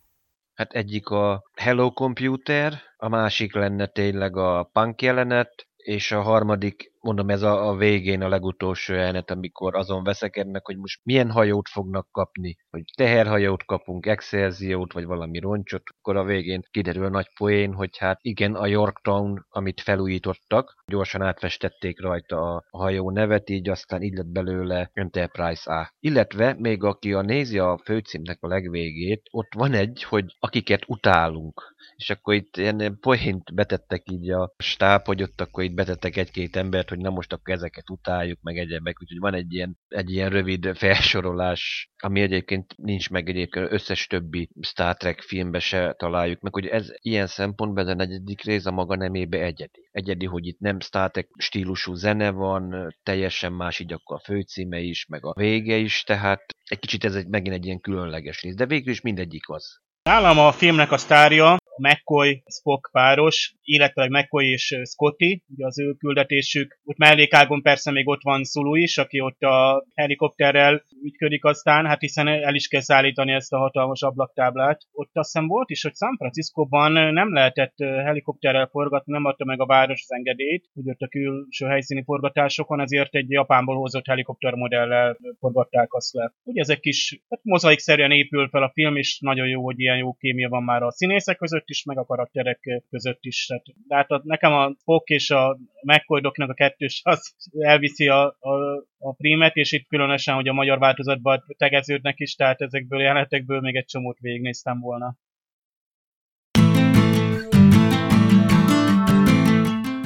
[0.55, 6.94] Hát egyik a Hello Computer, a másik lenne tényleg a punk jelenet, és a harmadik
[7.05, 11.69] mondom, ez a, a végén a legutolsó jelenet, amikor azon veszekednek, hogy most milyen hajót
[11.69, 17.29] fognak kapni, hogy teherhajót kapunk, Excelsiót, vagy valami roncsot, akkor a végén kiderül a nagy
[17.39, 23.69] poén, hogy hát igen, a Yorktown, amit felújítottak, gyorsan átfestették rajta a hajó nevet, így
[23.69, 25.95] aztán így lett belőle Enterprise A.
[26.01, 31.75] Illetve még aki a nézi a főcímnek a legvégét, ott van egy, hogy akiket utálunk
[31.97, 36.57] és akkor itt ilyen poént betettek így a stáb, hogy ott akkor itt betettek egy-két
[36.57, 40.31] embert, hogy na most akkor ezeket utáljuk, meg egyebek, úgyhogy van egy ilyen, egy ilyen
[40.31, 46.53] rövid felsorolás, ami egyébként nincs meg egyébként összes többi Star Trek filmbe se találjuk meg,
[46.53, 49.89] hogy ez ilyen szempontból ez a negyedik rész a maga nemébe egyedi.
[49.91, 54.79] Egyedi, hogy itt nem Star Trek stílusú zene van, teljesen más így akkor a főcíme
[54.79, 58.55] is, meg a vége is, tehát egy kicsit ez egy, megint egy ilyen különleges rész,
[58.55, 59.83] de végül is mindegyik az.
[60.03, 65.93] Nálam a filmnek a sztárja McCoy Spock páros, illetve McCoy és Scotty, ugye az ő
[65.93, 66.79] küldetésük.
[66.85, 72.01] Ott mellékágon persze még ott van Sulu is, aki ott a helikopterrel ügyködik aztán, hát
[72.01, 74.83] hiszen el is kell szállítani ezt a hatalmas ablaktáblát.
[74.93, 79.61] Ott azt hiszem volt is, hogy San Franciscóban nem lehetett helikopterrel forgatni, nem adta meg
[79.61, 85.19] a város az engedélyt, hogy ott a külső helyszíni forgatásokon, ezért egy Japánból hozott helikoptermodellel
[85.39, 86.33] forgatták azt le.
[86.45, 90.13] Ugye ezek kis, hát mozaikszerűen épül fel a film, és nagyon jó, hogy ilyen jó
[90.13, 93.47] kémia van már a színészek között, között is, meg a karakterek között is.
[93.47, 98.37] Tehát, de hát a, nekem a Fok és a mccoy a kettős az elviszi a,
[98.41, 103.61] a, a prímet, és itt különösen, hogy a magyar változatban tegeződnek is, tehát ezekből jelenetekből
[103.61, 105.17] még egy csomót végignéztem volna.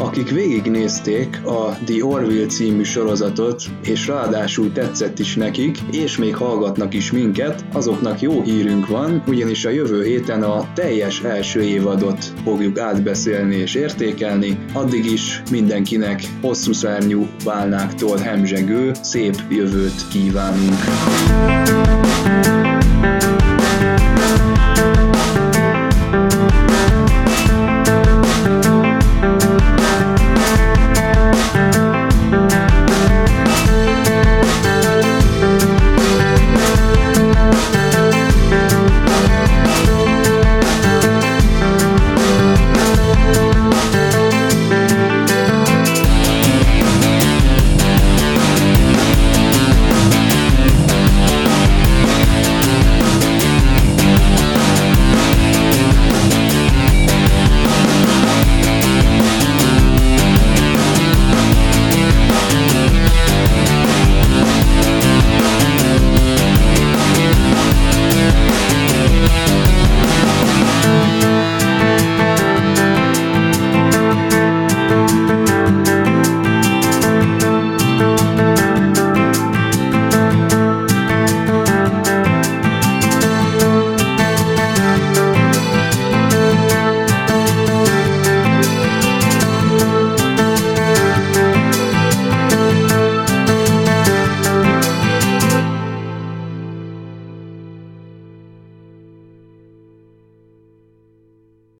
[0.08, 6.94] Akik végignézték a The Orville című sorozatot, és ráadásul tetszett is nekik, és még hallgatnak
[6.94, 12.78] is minket, azoknak jó hírünk van, ugyanis a jövő héten a teljes első évadot fogjuk
[12.78, 20.84] átbeszélni és értékelni, addig is mindenkinek hosszú szárnyú válnáktól hemzsegő, szép jövőt kívánunk.